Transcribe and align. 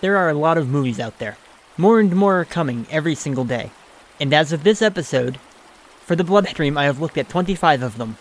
There 0.00 0.16
are 0.16 0.28
a 0.28 0.34
lot 0.34 0.58
of 0.58 0.68
movies 0.68 1.00
out 1.00 1.18
there. 1.18 1.36
More 1.76 1.98
and 1.98 2.14
more 2.14 2.40
are 2.40 2.44
coming 2.44 2.86
every 2.90 3.14
single 3.14 3.44
day. 3.44 3.72
And 4.20 4.32
as 4.32 4.52
of 4.52 4.62
this 4.62 4.80
episode, 4.80 5.38
for 6.00 6.14
the 6.14 6.24
Bloodstream, 6.24 6.78
I 6.78 6.84
have 6.84 7.00
looked 7.00 7.18
at 7.18 7.28
25 7.28 7.82
of 7.82 7.98
them. 7.98 8.16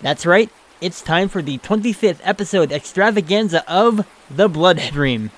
That's 0.00 0.26
right, 0.26 0.50
it's 0.80 1.02
time 1.02 1.28
for 1.28 1.42
the 1.42 1.58
25th 1.58 2.20
episode 2.22 2.72
extravaganza 2.72 3.70
of 3.70 4.06
The 4.30 4.48
Bloodstream. 4.48 5.30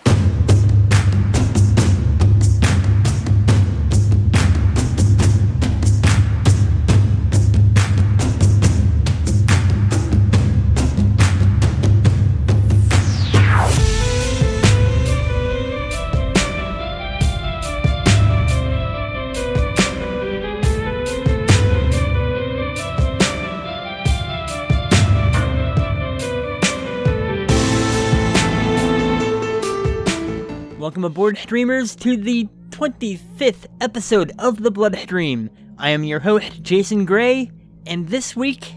Welcome 30.96 31.12
aboard, 31.12 31.36
streamers, 31.36 31.94
to 31.96 32.16
the 32.16 32.48
25th 32.70 33.66
episode 33.82 34.32
of 34.38 34.62
The 34.62 34.70
Bloodstream. 34.70 35.50
I 35.76 35.90
am 35.90 36.04
your 36.04 36.20
host, 36.20 36.62
Jason 36.62 37.04
Gray, 37.04 37.50
and 37.86 38.08
this 38.08 38.34
week 38.34 38.72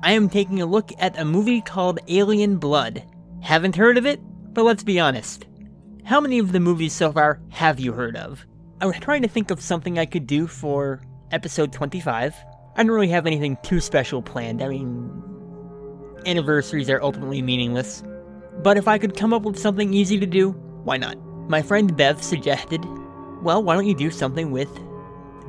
I 0.00 0.12
am 0.12 0.28
taking 0.28 0.62
a 0.62 0.66
look 0.66 0.92
at 1.00 1.18
a 1.18 1.24
movie 1.24 1.60
called 1.60 1.98
Alien 2.06 2.58
Blood. 2.58 3.02
Haven't 3.42 3.74
heard 3.74 3.98
of 3.98 4.06
it, 4.06 4.20
but 4.54 4.62
let's 4.62 4.84
be 4.84 5.00
honest. 5.00 5.46
How 6.04 6.20
many 6.20 6.38
of 6.38 6.52
the 6.52 6.60
movies 6.60 6.92
so 6.92 7.10
far 7.10 7.40
have 7.48 7.80
you 7.80 7.92
heard 7.92 8.16
of? 8.16 8.46
I 8.80 8.86
was 8.86 9.00
trying 9.00 9.22
to 9.22 9.28
think 9.28 9.50
of 9.50 9.60
something 9.60 9.98
I 9.98 10.06
could 10.06 10.28
do 10.28 10.46
for 10.46 11.00
episode 11.32 11.72
25. 11.72 12.36
I 12.76 12.82
don't 12.84 12.92
really 12.92 13.08
have 13.08 13.26
anything 13.26 13.58
too 13.64 13.80
special 13.80 14.22
planned. 14.22 14.62
I 14.62 14.68
mean, 14.68 15.10
anniversaries 16.24 16.88
are 16.88 17.02
ultimately 17.02 17.42
meaningless. 17.42 18.04
But 18.62 18.76
if 18.76 18.86
I 18.86 18.96
could 18.96 19.16
come 19.16 19.32
up 19.32 19.42
with 19.42 19.58
something 19.58 19.92
easy 19.92 20.20
to 20.20 20.26
do, 20.26 20.52
why 20.84 20.98
not? 20.98 21.18
My 21.46 21.60
friend 21.60 21.94
Bev 21.94 22.22
suggested, 22.22 22.82
well, 23.42 23.62
why 23.62 23.74
don't 23.74 23.86
you 23.86 23.94
do 23.94 24.10
something 24.10 24.50
with 24.50 24.70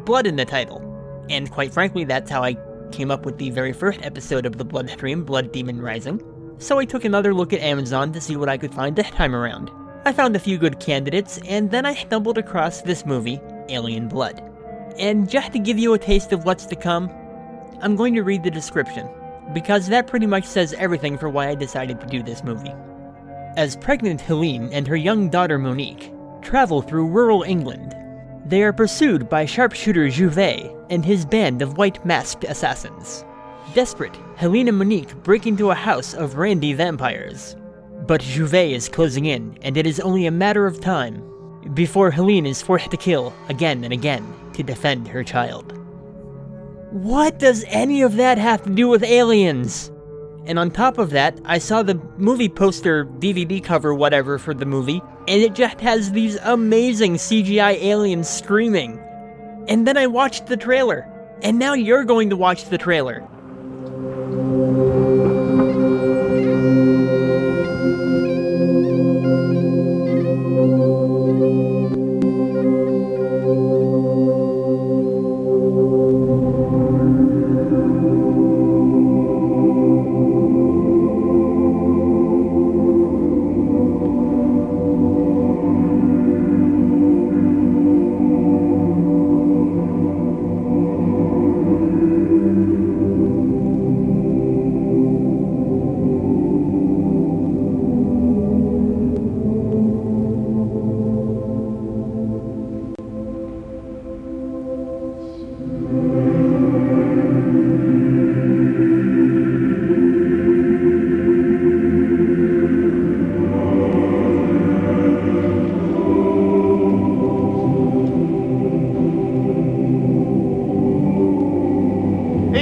blood 0.04 0.28
in 0.28 0.36
the 0.36 0.44
title? 0.44 0.82
And 1.30 1.50
quite 1.50 1.74
frankly, 1.74 2.04
that's 2.04 2.30
how 2.30 2.44
I 2.44 2.58
came 2.92 3.12
up 3.12 3.26
with 3.26 3.38
the 3.38 3.50
very 3.50 3.72
first 3.72 4.02
episode 4.04 4.46
of 4.46 4.58
the 4.58 4.66
Bloodstream, 4.66 5.24
Blood 5.24 5.54
Demon 5.54 5.82
Rising. 5.82 6.22
So 6.58 6.80
I 6.80 6.86
took 6.86 7.06
another 7.06 7.34
look 7.34 7.54
at 7.54 7.62
Amazon 7.62 8.12
to 8.12 8.20
see 8.20 8.36
what 8.36 8.50
I 8.50 8.58
could 8.58 8.74
find 8.74 8.96
this 8.96 9.10
time 9.12 9.34
around. 9.34 9.72
I 10.06 10.12
found 10.12 10.36
a 10.36 10.40
few 10.40 10.58
good 10.58 10.82
candidates, 10.82 11.40
and 11.48 11.72
then 11.72 11.86
I 11.86 11.96
stumbled 11.96 12.38
across 12.38 12.82
this 12.82 13.06
movie, 13.06 13.40
Alien 13.70 14.10
Blood. 14.10 14.42
And 15.00 15.30
just 15.30 15.54
to 15.54 15.60
give 15.60 15.80
you 15.80 15.94
a 15.94 16.00
taste 16.00 16.34
of 16.34 16.44
what's 16.44 16.66
to 16.68 16.76
come, 16.76 17.10
I'm 17.82 17.96
going 17.96 18.14
to 18.16 18.24
read 18.24 18.44
the 18.44 18.52
description, 18.52 19.10
because 19.54 19.88
that 19.88 20.08
pretty 20.08 20.28
much 20.28 20.46
says 20.46 20.74
everything 20.74 21.18
for 21.18 21.30
why 21.30 21.48
I 21.48 21.56
decided 21.56 22.02
to 22.02 22.08
do 22.08 22.22
this 22.22 22.44
movie. 22.44 22.74
As 23.58 23.78
pregnant 23.78 24.20
Helene 24.20 24.68
and 24.74 24.86
her 24.86 24.98
young 24.98 25.30
daughter 25.30 25.58
Monique 25.58 26.12
travel 26.42 26.82
through 26.82 27.08
rural 27.08 27.44
England, 27.44 27.96
they 28.46 28.62
are 28.64 28.74
pursued 28.74 29.30
by 29.30 29.46
sharpshooter 29.46 30.10
Jouvet 30.10 30.76
and 30.90 31.06
his 31.06 31.26
band 31.26 31.62
of 31.62 31.78
white 31.78 32.06
masked 32.06 32.44
assassins. 32.44 33.24
Desperate, 33.74 34.18
Helene 34.36 34.68
and 34.68 34.78
Monique 34.78 35.16
break 35.24 35.48
into 35.48 35.72
a 35.72 35.76
house 35.76 36.14
of 36.14 36.36
randy 36.36 36.74
vampires. 36.74 37.56
But 38.06 38.20
Jouvet 38.20 38.74
is 38.74 38.90
closing 38.90 39.24
in, 39.24 39.58
and 39.62 39.78
it 39.78 39.88
is 39.88 40.02
only 40.02 40.26
a 40.26 40.32
matter 40.32 40.68
of 40.68 40.82
time 40.82 41.24
before 41.74 42.12
Helene 42.12 42.46
is 42.46 42.62
forced 42.62 42.92
to 42.92 42.98
kill 42.98 43.34
again 43.48 43.86
and 43.86 43.94
again 43.94 44.34
to 44.54 44.64
defend 44.64 45.08
her 45.08 45.24
child. 45.24 45.72
What 46.92 47.40
does 47.40 47.64
any 47.70 48.02
of 48.02 48.18
that 48.18 48.38
have 48.38 48.64
to 48.64 48.70
do 48.70 48.90
with 48.90 49.04
aliens? 49.04 49.92
And 50.48 50.60
on 50.60 50.70
top 50.70 51.00
of 51.00 51.10
that, 51.10 51.40
I 51.44 51.58
saw 51.58 51.82
the 51.82 51.96
movie 52.18 52.50
poster, 52.50 53.06
DVD 53.06 53.64
cover, 53.64 53.96
whatever, 53.96 54.38
for 54.38 54.54
the 54.54 54.66
movie, 54.66 55.02
and 55.28 55.42
it 55.42 55.54
just 55.54 55.80
has 55.82 56.12
these 56.12 56.36
amazing 56.44 57.16
CGI 57.16 57.82
aliens 57.82 58.30
screaming. 58.30 59.00
And 59.68 59.88
then 59.88 59.98
I 59.98 60.06
watched 60.06 60.46
the 60.46 60.58
trailer, 60.58 61.10
and 61.42 61.58
now 61.58 61.74
you're 61.74 62.04
going 62.04 62.30
to 62.30 62.36
watch 62.36 62.66
the 62.70 62.78
trailer. 62.78 63.28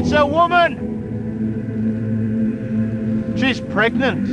It's 0.03 0.11
a 0.11 0.25
woman! 0.25 0.75
She's 3.37 3.61
pregnant. 3.61 4.27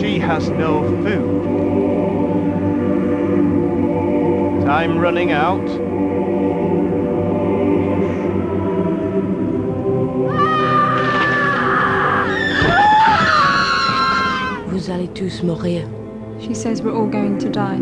She 0.00 0.18
has 0.18 0.50
no 0.50 0.82
food. 1.04 1.44
Time 4.66 4.98
running 4.98 5.30
out. 5.30 5.64
Vous 14.66 14.90
allez 14.90 15.06
tous 15.14 15.42
mourir. 15.44 15.86
She 16.40 16.54
says 16.54 16.82
we're 16.82 16.92
all 16.92 17.06
going 17.06 17.38
to 17.38 17.48
die. 17.48 17.78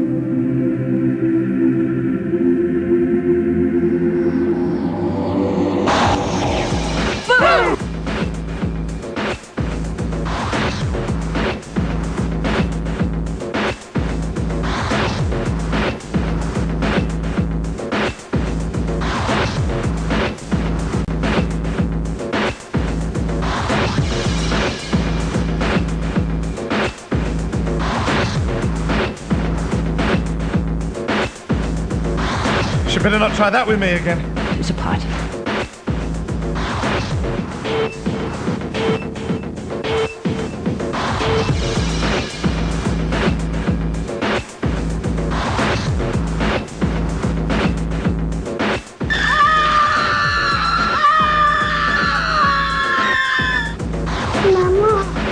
Better 33.19 33.29
not 33.31 33.37
try 33.37 33.49
that 33.49 33.67
with 33.67 33.81
me 33.81 33.93
again. 33.93 34.19
It 34.53 34.59
was 34.59 34.71
a 34.71 34.75
party. 34.75 35.07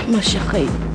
Ma 0.07 0.21
chérie. 0.21 0.94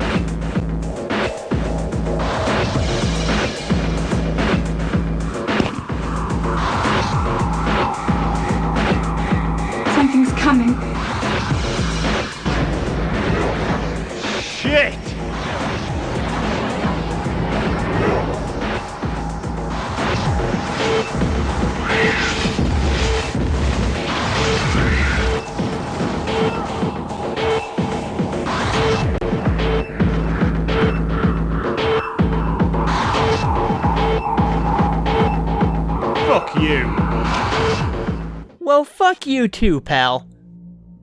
you 39.31 39.47
too, 39.47 39.81
pal. 39.81 40.27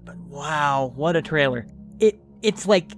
But 0.05 0.17
wow, 0.17 0.93
what 0.95 1.17
a 1.17 1.23
trailer. 1.23 1.67
It 1.99 2.21
it's 2.43 2.67
like 2.67 2.93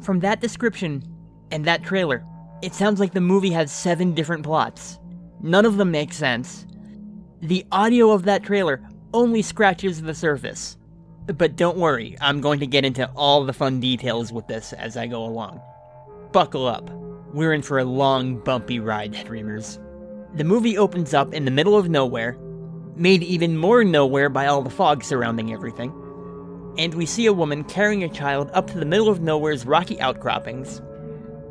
from 0.00 0.20
that 0.20 0.40
description 0.40 1.02
and 1.50 1.64
that 1.64 1.82
trailer, 1.82 2.24
it 2.62 2.74
sounds 2.74 3.00
like 3.00 3.12
the 3.12 3.20
movie 3.20 3.50
has 3.50 3.72
seven 3.72 4.14
different 4.14 4.44
plots. 4.44 4.98
None 5.40 5.66
of 5.66 5.76
them 5.76 5.90
make 5.90 6.12
sense. 6.12 6.66
The 7.42 7.66
audio 7.70 8.12
of 8.12 8.24
that 8.24 8.42
trailer 8.42 8.80
only 9.12 9.42
scratches 9.42 10.00
the 10.00 10.14
surface. 10.14 10.78
But 11.26 11.56
don't 11.56 11.78
worry, 11.78 12.16
I'm 12.20 12.40
going 12.40 12.60
to 12.60 12.66
get 12.66 12.84
into 12.84 13.08
all 13.16 13.44
the 13.44 13.52
fun 13.52 13.80
details 13.80 14.32
with 14.32 14.46
this 14.46 14.72
as 14.74 14.96
I 14.96 15.06
go 15.06 15.24
along. 15.24 15.60
Buckle 16.32 16.66
up. 16.66 16.90
We're 17.32 17.52
in 17.52 17.62
for 17.62 17.78
a 17.78 17.84
long, 17.84 18.38
bumpy 18.38 18.78
ride, 18.80 19.12
dreamers. 19.24 19.78
The 20.34 20.44
movie 20.44 20.76
opens 20.76 21.14
up 21.14 21.32
in 21.32 21.44
the 21.44 21.50
middle 21.50 21.76
of 21.76 21.88
nowhere, 21.88 22.36
made 22.96 23.22
even 23.22 23.56
more 23.56 23.84
nowhere 23.84 24.28
by 24.28 24.46
all 24.46 24.62
the 24.62 24.70
fog 24.70 25.02
surrounding 25.02 25.52
everything, 25.52 25.92
and 26.78 26.94
we 26.94 27.06
see 27.06 27.26
a 27.26 27.32
woman 27.32 27.64
carrying 27.64 28.02
a 28.02 28.08
child 28.08 28.50
up 28.52 28.68
to 28.68 28.78
the 28.78 28.84
middle 28.84 29.08
of 29.08 29.20
nowhere's 29.20 29.66
rocky 29.66 30.00
outcroppings, 30.00 30.80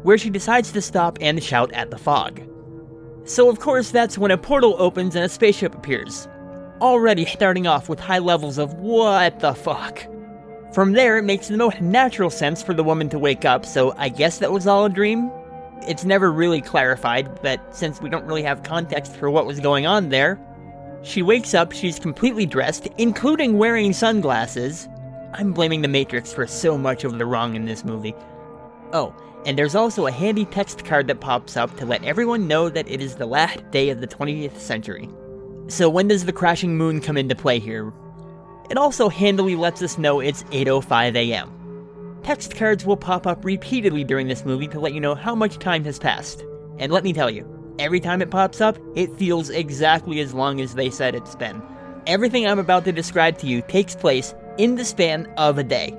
where 0.04 0.18
she 0.18 0.30
decides 0.30 0.72
to 0.72 0.82
stop 0.82 1.18
and 1.22 1.44
shout 1.44 1.72
at 1.74 1.92
the 1.92 1.98
fog. 1.98 2.42
So, 3.26 3.50
of 3.50 3.60
course, 3.60 3.92
that's 3.92 4.18
when 4.18 4.32
a 4.32 4.38
portal 4.38 4.76
opens 4.78 5.16
and 5.16 5.24
a 5.24 5.30
spaceship 5.30 5.74
appears, 5.76 6.28
already 6.82 7.26
starting 7.26 7.68
off 7.68 7.88
with 7.88 8.00
high 8.00 8.20
levels 8.20 8.58
of 8.58 8.74
what 8.74 9.40
the 9.40 9.54
fuck. 9.54 10.06
From 10.74 10.94
there, 10.94 11.18
it 11.18 11.24
makes 11.24 11.48
the 11.48 11.58
most 11.58 11.80
natural 11.82 12.30
sense 12.30 12.64
for 12.64 12.74
the 12.74 12.84
woman 12.84 13.08
to 13.10 13.20
wake 13.20 13.46
up, 13.46 13.66
so 13.66 13.94
I 13.98 14.10
guess 14.10 14.40
that 14.40 14.52
was 14.52 14.68
all 14.68 14.86
a 14.86 14.90
dream? 14.90 15.32
It's 15.88 16.04
never 16.04 16.32
really 16.32 16.62
clarified, 16.62 17.42
but 17.42 17.76
since 17.76 18.02
we 18.02 18.10
don't 18.10 18.26
really 18.26 18.44
have 18.44 18.64
context 18.64 19.16
for 19.16 19.30
what 19.30 19.46
was 19.46 19.60
going 19.60 19.86
on 19.86 20.10
there, 20.10 20.40
she 21.04 21.22
wakes 21.22 21.54
up, 21.54 21.72
she's 21.72 22.00
completely 22.00 22.46
dressed, 22.46 22.88
including 22.98 23.58
wearing 23.58 23.94
sunglasses. 23.94 24.88
I'm 25.34 25.52
blaming 25.52 25.82
the 25.82 25.88
Matrix 25.88 26.32
for 26.32 26.48
so 26.48 26.78
much 26.78 27.04
of 27.04 27.18
the 27.18 27.26
wrong 27.26 27.56
in 27.56 27.66
this 27.66 27.84
movie. 27.84 28.16
Oh, 28.94 29.14
and 29.46 29.58
there's 29.58 29.76
also 29.76 30.08
a 30.08 30.12
handy 30.12 30.46
text 30.46 30.86
card 30.86 31.08
that 31.08 31.20
pops 31.20 31.58
up 31.58 31.76
to 31.78 31.86
let 31.86 32.04
everyone 32.06 32.48
know 32.48 32.70
that 32.70 32.90
it 32.90 33.02
is 33.02 33.16
the 33.16 33.26
last 33.26 33.70
day 33.72 33.90
of 33.90 34.00
the 34.00 34.08
20th 34.08 34.58
century. 34.58 35.10
So 35.68 35.90
when 35.90 36.08
does 36.08 36.26
the 36.26 36.32
crashing 36.32 36.78
moon 36.78 37.02
come 37.02 37.18
into 37.18 37.36
play 37.36 37.60
here? 37.60 37.92
It 38.70 38.78
also 38.78 39.10
handily 39.10 39.56
lets 39.56 39.82
us 39.82 39.98
know 39.98 40.22
it's 40.22 40.44
8:05 40.44 41.16
a.m. 41.16 42.20
Text 42.24 42.56
cards 42.56 42.86
will 42.86 42.96
pop 42.96 43.28
up 43.28 43.44
repeatedly 43.44 44.06
during 44.06 44.28
this 44.28 44.46
movie 44.46 44.68
to 44.70 44.80
let 44.80 44.94
you 44.94 45.02
know 45.02 45.16
how 45.16 45.36
much 45.36 45.60
time 45.60 45.84
has 45.84 46.00
passed. 46.00 46.46
And 46.80 46.92
let 46.92 47.04
me 47.04 47.12
tell 47.12 47.30
you, 47.30 47.44
every 47.80 48.00
time 48.00 48.22
it 48.22 48.32
pops 48.32 48.62
up, 48.62 48.78
it 48.96 49.16
feels 49.16 49.50
exactly 49.50 50.20
as 50.20 50.34
long 50.34 50.62
as 50.62 50.76
they 50.76 50.90
said 50.90 51.16
it's 51.16 51.36
been. 51.36 51.62
Everything 52.08 52.48
I'm 52.48 52.60
about 52.60 52.86
to 52.86 52.92
describe 52.92 53.38
to 53.40 53.48
you 53.48 53.62
takes 53.62 53.96
place 53.96 54.34
in 54.58 54.76
the 54.76 54.86
span 54.86 55.32
of 55.38 55.58
a 55.58 55.64
day. 55.64 55.96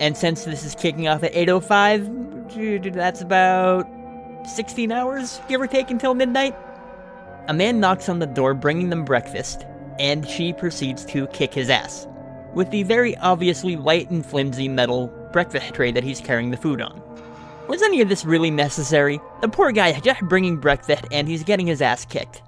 And 0.00 0.16
since 0.16 0.44
this 0.44 0.64
is 0.64 0.74
kicking 0.74 1.08
off 1.08 1.22
at 1.22 1.34
8:05, 1.34 2.94
that's 2.94 3.20
about 3.20 3.86
16 4.46 4.90
hours, 4.90 5.40
give 5.48 5.60
or 5.60 5.66
take 5.66 5.90
until 5.90 6.14
midnight. 6.14 6.56
A 7.48 7.54
man 7.54 7.80
knocks 7.80 8.08
on 8.08 8.18
the 8.18 8.26
door 8.26 8.54
bringing 8.54 8.90
them 8.90 9.04
breakfast, 9.04 9.66
and 9.98 10.26
she 10.28 10.52
proceeds 10.52 11.04
to 11.06 11.26
kick 11.28 11.52
his 11.54 11.70
ass 11.70 12.06
with 12.54 12.70
the 12.70 12.82
very 12.82 13.16
obviously 13.18 13.76
light 13.76 14.10
and 14.10 14.24
flimsy 14.24 14.68
metal 14.68 15.08
breakfast 15.32 15.74
tray 15.74 15.90
that 15.92 16.04
he's 16.04 16.20
carrying 16.20 16.50
the 16.50 16.56
food 16.56 16.80
on. 16.80 17.02
Was 17.68 17.80
any 17.80 18.00
of 18.00 18.08
this 18.08 18.24
really 18.24 18.50
necessary? 18.50 19.20
The 19.40 19.48
poor 19.48 19.70
guy 19.70 19.98
just 20.00 20.20
bringing 20.22 20.56
breakfast 20.56 21.04
and 21.12 21.28
he's 21.28 21.44
getting 21.44 21.66
his 21.66 21.80
ass 21.80 22.04
kicked. 22.04 22.42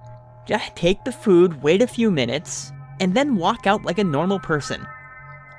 Just 0.46 0.74
take 0.74 1.04
the 1.04 1.12
food, 1.12 1.62
wait 1.62 1.82
a 1.82 1.86
few 1.86 2.10
minutes, 2.10 2.72
and 3.00 3.14
then 3.14 3.36
walk 3.36 3.66
out 3.66 3.84
like 3.84 3.98
a 3.98 4.04
normal 4.04 4.40
person. 4.40 4.86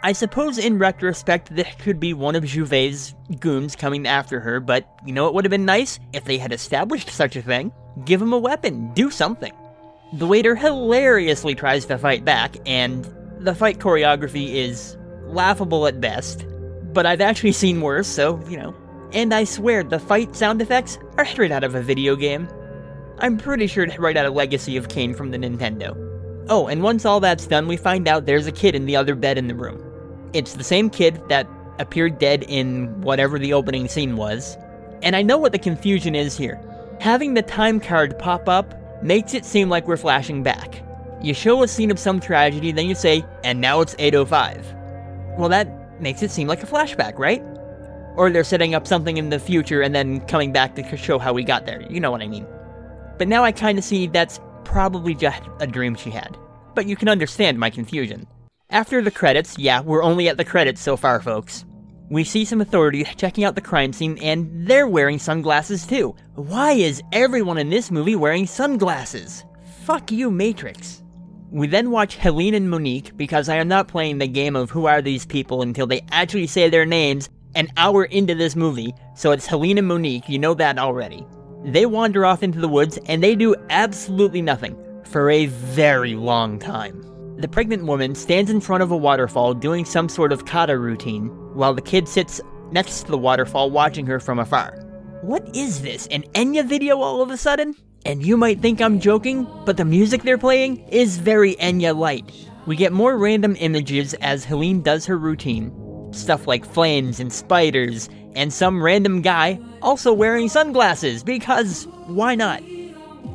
I 0.03 0.11
suppose 0.11 0.57
in 0.57 0.77
retrospect 0.77 1.55
this 1.55 1.73
could 1.79 1.99
be 1.99 2.13
one 2.13 2.35
of 2.35 2.43
Jouvet's 2.43 3.15
goons 3.39 3.75
coming 3.75 4.05
after 4.05 4.39
her, 4.41 4.59
but 4.59 4.87
you 5.05 5.13
know 5.13 5.27
it 5.27 5.33
would 5.33 5.45
have 5.45 5.51
been 5.51 5.65
nice 5.65 5.99
if 6.13 6.25
they 6.25 6.37
had 6.37 6.51
established 6.51 7.09
such 7.09 7.35
a 7.35 7.41
thing. 7.41 7.71
Give 8.03 8.21
him 8.21 8.33
a 8.33 8.37
weapon, 8.37 8.93
do 8.93 9.09
something. 9.09 9.53
The 10.13 10.27
waiter 10.27 10.55
hilariously 10.55 11.55
tries 11.55 11.85
to 11.85 11.97
fight 11.97 12.23
back, 12.23 12.55
and 12.65 13.05
the 13.39 13.55
fight 13.55 13.79
choreography 13.79 14.53
is 14.53 14.97
laughable 15.23 15.87
at 15.87 16.01
best, 16.01 16.45
but 16.93 17.05
I've 17.05 17.21
actually 17.21 17.53
seen 17.53 17.81
worse, 17.81 18.07
so, 18.07 18.39
you 18.47 18.57
know. 18.57 18.75
And 19.15 19.33
I 19.33 19.45
swear, 19.45 19.81
the 19.81 19.97
fight 19.97 20.35
sound 20.35 20.61
effects 20.61 20.99
are 21.17 21.25
straight 21.25 21.51
out 21.53 21.63
of 21.63 21.73
a 21.73 21.81
video 21.81 22.17
game. 22.17 22.49
I'm 23.19 23.37
pretty 23.37 23.65
sure 23.65 23.85
it's 23.85 23.97
right 23.97 24.17
out 24.17 24.25
of 24.25 24.33
Legacy 24.33 24.75
of 24.75 24.89
Kain 24.89 25.13
from 25.13 25.31
the 25.31 25.37
Nintendo. 25.37 25.95
Oh, 26.49 26.67
and 26.67 26.83
once 26.83 27.05
all 27.05 27.21
that's 27.21 27.47
done, 27.47 27.69
we 27.69 27.77
find 27.77 28.09
out 28.09 28.25
there's 28.25 28.45
a 28.45 28.51
kid 28.51 28.75
in 28.75 28.87
the 28.87 28.97
other 28.97 29.15
bed 29.15 29.37
in 29.37 29.47
the 29.47 29.55
room. 29.55 29.81
It's 30.33 30.55
the 30.55 30.65
same 30.65 30.89
kid 30.89 31.21
that 31.29 31.47
appeared 31.79 32.19
dead 32.19 32.43
in 32.49 33.01
whatever 33.01 33.39
the 33.39 33.53
opening 33.53 33.87
scene 33.87 34.17
was. 34.17 34.57
And 35.01 35.15
I 35.15 35.21
know 35.21 35.37
what 35.37 35.53
the 35.53 35.59
confusion 35.59 36.13
is 36.13 36.35
here. 36.35 36.59
Having 36.99 37.35
the 37.35 37.41
time 37.41 37.79
card 37.79 38.19
pop 38.19 38.49
up 38.49 38.75
makes 39.01 39.33
it 39.33 39.45
seem 39.45 39.69
like 39.69 39.87
we're 39.87 39.95
flashing 39.95 40.43
back. 40.43 40.81
You 41.21 41.33
show 41.33 41.63
a 41.63 41.69
scene 41.69 41.89
of 41.89 41.99
some 41.99 42.19
tragedy, 42.19 42.73
then 42.73 42.85
you 42.85 42.95
say, 42.95 43.23
and 43.45 43.61
now 43.61 43.79
it's 43.79 43.95
805. 43.97 44.75
Well, 45.37 45.47
that 45.47 46.01
makes 46.01 46.21
it 46.21 46.31
seem 46.31 46.49
like 46.49 46.63
a 46.63 46.67
flashback, 46.67 47.17
right? 47.17 47.41
Or 48.15 48.29
they're 48.29 48.43
setting 48.43 48.75
up 48.75 48.87
something 48.87 49.17
in 49.17 49.29
the 49.29 49.39
future 49.39 49.81
and 49.81 49.93
then 49.93 50.21
coming 50.21 50.51
back 50.51 50.75
to 50.75 50.97
show 50.97 51.19
how 51.19 51.33
we 51.33 51.43
got 51.43 51.65
there. 51.65 51.81
You 51.89 51.99
know 51.99 52.11
what 52.11 52.21
I 52.21 52.27
mean. 52.27 52.47
But 53.17 53.27
now 53.27 53.43
I 53.43 53.51
kind 53.51 53.77
of 53.77 53.83
see 53.83 54.07
that's 54.07 54.39
probably 54.63 55.15
just 55.15 55.41
a 55.59 55.67
dream 55.67 55.95
she 55.95 56.09
had. 56.09 56.37
But 56.73 56.87
you 56.87 56.95
can 56.95 57.09
understand 57.09 57.59
my 57.59 57.69
confusion. 57.69 58.27
After 58.69 59.01
the 59.01 59.11
credits, 59.11 59.57
yeah, 59.57 59.81
we're 59.81 60.03
only 60.03 60.27
at 60.27 60.37
the 60.37 60.45
credits 60.45 60.81
so 60.81 60.97
far, 60.97 61.21
folks. 61.21 61.65
We 62.09 62.23
see 62.23 62.45
some 62.45 62.61
authorities 62.61 63.07
checking 63.15 63.43
out 63.43 63.55
the 63.55 63.61
crime 63.61 63.93
scene, 63.93 64.17
and 64.21 64.67
they're 64.67 64.87
wearing 64.87 65.17
sunglasses 65.17 65.87
too. 65.87 66.15
Why 66.35 66.73
is 66.73 67.01
everyone 67.11 67.57
in 67.57 67.69
this 67.69 67.89
movie 67.89 68.15
wearing 68.15 68.45
sunglasses? 68.45 69.43
Fuck 69.83 70.11
you, 70.11 70.29
Matrix. 70.29 71.03
We 71.51 71.67
then 71.67 71.91
watch 71.91 72.17
Helene 72.17 72.53
and 72.53 72.69
Monique 72.69 73.15
because 73.15 73.49
I 73.49 73.55
am 73.55 73.67
not 73.67 73.87
playing 73.87 74.17
the 74.17 74.27
game 74.27 74.55
of 74.55 74.69
who 74.69 74.87
are 74.87 75.01
these 75.01 75.25
people 75.25 75.61
until 75.61 75.87
they 75.87 76.01
actually 76.11 76.47
say 76.47 76.69
their 76.69 76.85
names 76.85 77.29
an 77.55 77.69
hour 77.77 78.05
into 78.05 78.35
this 78.35 78.55
movie, 78.55 78.93
so 79.15 79.31
it's 79.31 79.47
Helene 79.47 79.77
and 79.77 79.87
Monique, 79.87 80.29
you 80.29 80.37
know 80.37 80.53
that 80.53 80.77
already. 80.77 81.25
They 81.63 81.85
wander 81.85 82.25
off 82.25 82.43
into 82.43 82.59
the 82.59 82.67
woods 82.67 82.99
and 83.07 83.23
they 83.23 83.35
do 83.35 83.55
absolutely 83.69 84.41
nothing 84.41 84.77
for 85.05 85.29
a 85.29 85.47
very 85.47 86.13
long 86.13 86.59
time. 86.59 87.01
The 87.37 87.47
pregnant 87.47 87.85
woman 87.85 88.15
stands 88.15 88.51
in 88.51 88.61
front 88.61 88.83
of 88.83 88.91
a 88.91 88.97
waterfall 88.97 89.53
doing 89.53 89.83
some 89.83 90.07
sort 90.07 90.31
of 90.31 90.45
kata 90.45 90.77
routine, 90.77 91.27
while 91.55 91.73
the 91.73 91.81
kid 91.81 92.07
sits 92.07 92.39
next 92.71 93.03
to 93.03 93.11
the 93.11 93.17
waterfall 93.17 93.71
watching 93.71 94.05
her 94.05 94.19
from 94.19 94.39
afar. 94.39 94.77
What 95.21 95.55
is 95.55 95.81
this, 95.81 96.07
an 96.07 96.23
Enya 96.33 96.65
video 96.65 97.01
all 97.01 97.21
of 97.21 97.31
a 97.31 97.37
sudden? 97.37 97.75
And 98.05 98.23
you 98.23 98.37
might 98.37 98.61
think 98.61 98.79
I'm 98.79 98.99
joking, 98.99 99.47
but 99.65 99.77
the 99.77 99.85
music 99.85 100.21
they're 100.21 100.37
playing 100.37 100.87
is 100.89 101.17
very 101.17 101.55
Enya 101.55 101.97
light. 101.97 102.31
We 102.67 102.75
get 102.75 102.93
more 102.93 103.17
random 103.17 103.55
images 103.59 104.13
as 104.15 104.45
Helene 104.45 104.81
does 104.81 105.05
her 105.07 105.17
routine. 105.17 105.71
Stuff 106.15 106.47
like 106.47 106.65
flames 106.65 107.19
and 107.19 107.31
spiders, 107.31 108.09
and 108.35 108.51
some 108.51 108.81
random 108.81 109.21
guy 109.21 109.59
also 109.81 110.13
wearing 110.13 110.47
sunglasses 110.49 111.23
because 111.23 111.85
why 112.07 112.35
not? 112.35 112.61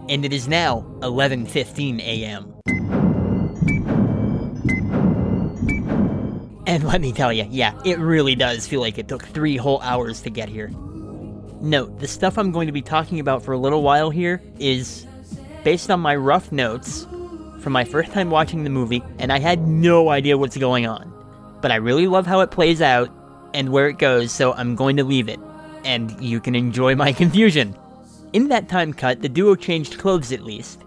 And 0.08 0.24
it 0.24 0.32
is 0.32 0.48
now 0.48 0.84
11:15 1.00 2.00
a.m. 2.00 2.52
And 6.66 6.84
let 6.84 7.00
me 7.00 7.12
tell 7.12 7.32
you, 7.32 7.46
yeah, 7.50 7.78
it 7.84 7.98
really 7.98 8.34
does 8.34 8.66
feel 8.66 8.80
like 8.80 8.96
it 8.96 9.08
took 9.08 9.24
3 9.24 9.56
whole 9.56 9.80
hours 9.82 10.22
to 10.22 10.30
get 10.30 10.48
here. 10.48 10.70
Note, 11.60 11.98
the 12.00 12.08
stuff 12.08 12.38
I'm 12.38 12.50
going 12.50 12.66
to 12.66 12.72
be 12.72 12.82
talking 12.82 13.20
about 13.20 13.42
for 13.44 13.52
a 13.52 13.58
little 13.58 13.82
while 13.82 14.08
here 14.08 14.40
is 14.58 15.06
based 15.64 15.90
on 15.90 16.00
my 16.00 16.16
rough 16.16 16.50
notes 16.50 17.06
from 17.60 17.72
my 17.72 17.84
first 17.84 18.10
time 18.12 18.30
watching 18.30 18.64
the 18.64 18.70
movie, 18.70 19.02
and 19.18 19.30
I 19.32 19.38
had 19.38 19.68
no 19.68 20.08
idea 20.08 20.38
what's 20.38 20.56
going 20.56 20.86
on. 20.86 21.12
But 21.60 21.72
I 21.72 21.76
really 21.76 22.06
love 22.06 22.26
how 22.26 22.40
it 22.40 22.50
plays 22.50 22.80
out 22.80 23.10
and 23.54 23.70
where 23.70 23.88
it 23.88 23.98
goes, 23.98 24.32
so 24.32 24.52
I'm 24.52 24.74
going 24.74 24.96
to 24.96 25.04
leave 25.04 25.28
it, 25.28 25.40
and 25.84 26.18
you 26.20 26.40
can 26.40 26.54
enjoy 26.54 26.94
my 26.94 27.12
confusion. 27.22 27.76
In 28.32 28.48
that 28.48 28.68
time 28.68 28.92
cut, 28.92 29.22
the 29.22 29.28
duo 29.28 29.56
changed 29.56 29.98
clothes 29.98 30.32
at 30.32 30.42
least, 30.44 30.82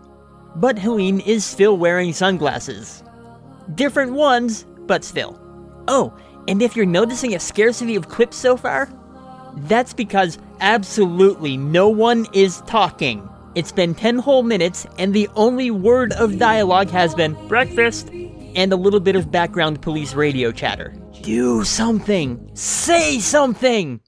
but 0.56 0.80
Helene 0.80 1.20
is 1.20 1.44
still 1.44 1.78
wearing 1.78 2.14
sunglasses. 2.14 3.04
Different 3.76 4.14
ones, 4.14 4.66
but 4.88 5.04
still. 5.04 5.40
Oh, 5.88 6.14
and 6.48 6.62
if 6.62 6.76
you're 6.76 6.86
noticing 6.86 7.36
a 7.36 7.40
scarcity 7.40 7.96
of 7.96 8.10
clips 8.10 8.38
so 8.38 8.56
far, 8.56 8.90
that's 9.56 9.94
because 9.94 10.38
absolutely 10.62 11.58
no 11.58 11.90
one 11.90 12.26
is 12.34 12.62
talking. 12.62 13.28
It's 13.56 13.72
been 13.72 13.94
10 13.94 14.20
whole 14.20 14.44
minutes, 14.44 14.88
and 14.98 15.14
the 15.14 15.30
only 15.36 15.70
word 15.70 16.12
of 16.14 16.40
dialogue 16.40 16.90
has 16.90 17.14
been 17.14 17.34
breakfast 17.48 18.10
and 18.56 18.72
a 18.72 18.78
little 18.78 19.00
bit 19.00 19.16
of 19.16 19.32
background 19.32 19.82
police 19.82 20.14
radio 20.14 20.52
chatter. 20.52 20.94
Do 21.22 21.64
something! 21.64 22.52
Say 22.54 23.20
something! 23.20 24.02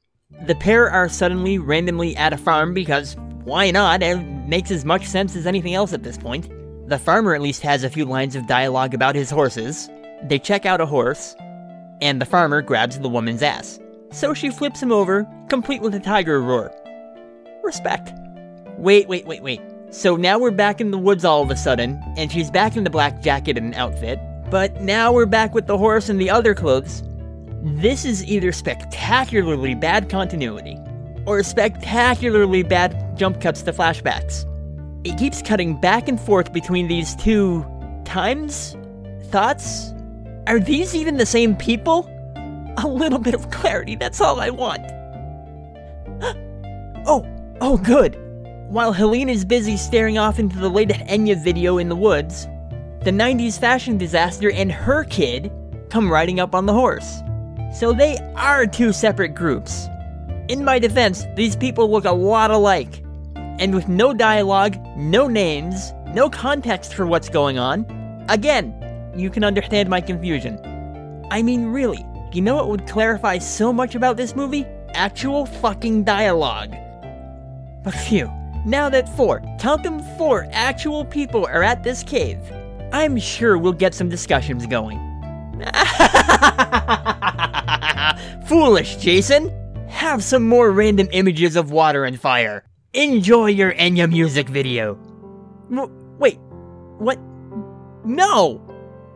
The 0.46 0.56
pair 0.56 0.90
are 0.90 1.10
suddenly 1.10 1.58
randomly 1.58 2.16
at 2.18 2.34
a 2.34 2.38
farm 2.38 2.74
because 2.74 3.16
why 3.46 3.72
not? 3.72 4.04
It 4.04 4.18
makes 4.48 4.72
as 4.72 4.86
much 4.86 5.06
sense 5.06 5.36
as 5.36 5.46
anything 5.48 5.74
else 5.74 5.94
at 5.94 6.04
this 6.04 6.18
point. 6.18 6.50
The 6.90 7.00
farmer 7.00 7.34
at 7.34 7.42
least 7.42 7.62
has 7.62 7.84
a 7.84 7.90
few 7.90 8.06
lines 8.06 8.36
of 8.36 8.48
dialogue 8.48 8.94
about 8.94 9.16
his 9.16 9.30
horses. 9.30 9.90
They 10.24 10.40
check 10.40 10.66
out 10.66 10.82
a 10.82 10.86
horse, 10.86 11.36
and 12.02 12.22
the 12.22 12.26
farmer 12.26 12.62
grabs 12.62 13.00
the 13.00 13.10
woman's 13.10 13.44
ass. 13.44 13.80
So 14.12 14.34
she 14.34 14.50
flips 14.50 14.82
him 14.82 14.92
over, 14.92 15.28
complete 15.50 15.82
with 15.82 15.96
a 15.96 16.00
tiger 16.00 16.42
roar. 16.42 16.72
Respect. 17.64 18.12
Wait, 18.78 19.08
wait, 19.08 19.26
wait, 19.26 19.42
wait. 19.42 19.62
So 19.90 20.16
now 20.16 20.38
we're 20.38 20.52
back 20.52 20.82
in 20.82 20.92
the 20.92 20.98
woods 20.98 21.24
all 21.24 21.42
of 21.42 21.50
a 21.50 21.56
sudden, 21.56 22.02
and 22.18 22.32
she's 22.32 22.52
back 22.52 22.76
in 22.76 22.84
the 22.84 22.90
black 22.90 23.22
jacket 23.22 23.58
and 23.58 23.74
outfit, 23.76 24.20
but 24.50 24.82
now 24.82 25.12
we're 25.12 25.26
back 25.26 25.54
with 25.54 25.68
the 25.68 25.78
horse 25.78 26.10
and 26.10 26.20
the 26.20 26.30
other 26.30 26.54
clothes. 26.54 27.04
This 27.64 28.06
is 28.06 28.24
either 28.26 28.52
spectacularly 28.52 29.76
bad 29.76 30.10
continuity, 30.10 30.78
or 31.26 31.42
spectacularly 31.44 32.64
bad 32.64 33.18
jump 33.18 33.42
cuts 33.42 33.64
to 33.64 33.74
flashbacks. 33.74 34.46
It 35.04 35.18
keeps 35.18 35.42
cutting 35.42 35.80
back 35.80 36.08
and 36.08 36.20
forth 36.20 36.54
between 36.54 36.88
these 36.88 37.16
two 37.16 37.66
times? 38.06 38.78
Thoughts? 39.26 39.94
Are 40.48 40.60
these 40.60 40.96
even 40.96 41.18
the 41.18 41.26
same 41.26 41.56
people? 41.56 42.10
A 42.78 42.88
little 42.88 43.20
bit 43.20 43.34
of 43.34 43.50
clarity, 43.52 43.96
that's 43.96 44.22
all 44.22 44.40
I 44.40 44.50
want. 44.52 44.82
oh, 47.08 47.26
oh, 47.62 47.78
good. 47.78 48.16
While 48.70 48.94
Helene 48.94 49.30
is 49.30 49.46
busy 49.46 49.78
staring 49.78 50.18
off 50.18 50.40
into 50.40 50.58
the 50.58 50.70
latest 50.70 51.00
Enya 51.02 51.36
video 51.36 51.78
in 51.78 51.90
the 51.90 51.96
woods, 51.96 52.48
the 53.06 53.12
90s 53.12 53.60
fashion 53.60 54.00
disaster 54.00 54.52
and 54.52 54.72
her 54.72 55.04
kid 55.04 55.52
come 55.90 56.12
riding 56.12 56.40
up 56.40 56.56
on 56.56 56.66
the 56.66 56.74
horse. 56.74 57.22
So 57.72 57.94
they 57.94 58.18
are 58.36 58.66
two 58.66 58.92
separate 58.92 59.36
groups. 59.36 59.88
In 60.48 60.66
my 60.66 60.80
defense, 60.80 61.24
these 61.36 61.56
people 61.56 61.92
look 61.92 62.06
a 62.06 62.12
lot 62.12 62.50
alike. 62.50 63.04
And 63.36 63.76
with 63.76 63.88
no 63.88 64.12
dialogue, 64.12 64.78
no 64.98 65.28
names, 65.28 65.94
no 66.08 66.32
context 66.32 66.96
for 66.96 67.06
what's 67.06 67.30
going 67.30 67.60
on, 67.60 67.86
again, 68.28 68.74
you 69.16 69.30
can 69.30 69.44
understand 69.44 69.88
my 69.88 70.02
confusion. 70.02 70.60
I 71.30 71.44
mean, 71.44 71.68
really, 71.68 72.04
you 72.34 72.42
know 72.42 72.56
what 72.56 72.70
would 72.70 72.88
clarify 72.88 73.38
so 73.38 73.72
much 73.72 73.94
about 73.94 74.18
this 74.18 74.36
movie? 74.36 74.66
Actual 74.96 75.46
fucking 75.46 76.06
dialogue. 76.06 76.76
But 77.84 77.94
phew, 77.94 78.32
now 78.66 78.90
that 78.90 79.16
four, 79.16 79.44
count 79.60 79.84
them 79.84 80.02
four 80.18 80.48
actual 80.52 81.06
people 81.06 81.46
are 81.46 81.62
at 81.62 81.84
this 81.84 82.02
cave, 82.02 82.40
I'm 82.96 83.18
sure 83.18 83.58
we'll 83.58 83.74
get 83.74 83.94
some 83.94 84.08
discussions 84.08 84.66
going. 84.68 84.98
Foolish, 88.48 88.96
Jason! 88.96 89.52
Have 89.90 90.24
some 90.24 90.48
more 90.48 90.72
random 90.72 91.10
images 91.12 91.58
of 91.58 91.72
water 91.72 92.06
and 92.06 92.18
fire. 92.18 92.64
Enjoy 92.94 93.48
your 93.48 93.74
Enya 93.74 94.10
music 94.10 94.48
video. 94.48 94.98
Wait, 96.20 96.40
what? 96.98 97.20
No! 98.06 98.62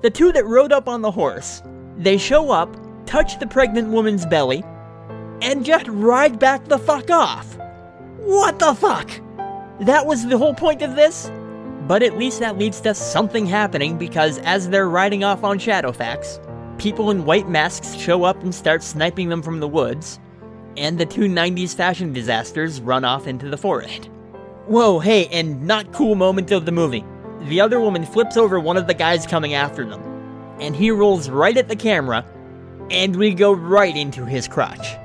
The 0.01 0.09
two 0.09 0.33
that 0.33 0.45
rode 0.45 0.73
up 0.73 0.89
on 0.89 1.01
the 1.01 1.11
horse, 1.11 1.63
they 1.95 2.17
show 2.17 2.51
up, 2.51 2.75
touch 3.05 3.39
the 3.39 3.47
pregnant 3.47 3.87
woman's 3.87 4.25
belly, 4.25 4.61
and 5.41 5.63
just 5.63 5.87
ride 5.87 6.37
back 6.37 6.65
the 6.65 6.79
fuck 6.79 7.09
off. 7.09 7.57
What 8.17 8.59
the 8.59 8.73
fuck? 8.73 9.09
That 9.79 10.05
was 10.05 10.27
the 10.27 10.37
whole 10.37 10.53
point 10.53 10.81
of 10.81 10.97
this? 10.97 11.31
But 11.89 12.03
at 12.03 12.19
least 12.19 12.39
that 12.39 12.59
leads 12.59 12.79
to 12.81 12.93
something 12.93 13.47
happening 13.47 13.97
because 13.97 14.37
as 14.37 14.69
they're 14.69 14.87
riding 14.87 15.23
off 15.23 15.43
on 15.43 15.57
Shadowfax, 15.57 16.77
people 16.77 17.09
in 17.09 17.25
white 17.25 17.49
masks 17.49 17.95
show 17.95 18.25
up 18.25 18.43
and 18.43 18.53
start 18.53 18.83
sniping 18.83 19.27
them 19.27 19.41
from 19.41 19.59
the 19.59 19.67
woods, 19.67 20.19
and 20.77 20.99
the 20.99 21.05
two 21.07 21.21
90s 21.21 21.75
fashion 21.75 22.13
disasters 22.13 22.79
run 22.79 23.03
off 23.03 23.25
into 23.25 23.49
the 23.49 23.57
forest. 23.57 24.11
Whoa, 24.67 24.99
hey, 24.99 25.25
and 25.29 25.65
not 25.65 25.91
cool 25.91 26.13
moment 26.13 26.51
of 26.51 26.67
the 26.67 26.71
movie. 26.71 27.03
The 27.47 27.59
other 27.59 27.79
woman 27.79 28.05
flips 28.05 28.37
over 28.37 28.59
one 28.59 28.77
of 28.77 28.85
the 28.85 28.93
guys 28.93 29.25
coming 29.25 29.55
after 29.55 29.83
them, 29.83 30.03
and 30.59 30.75
he 30.75 30.91
rolls 30.91 31.27
right 31.27 31.57
at 31.57 31.69
the 31.69 31.75
camera, 31.75 32.23
and 32.91 33.15
we 33.15 33.33
go 33.33 33.51
right 33.51 33.97
into 33.97 34.25
his 34.25 34.47
crotch. 34.47 34.95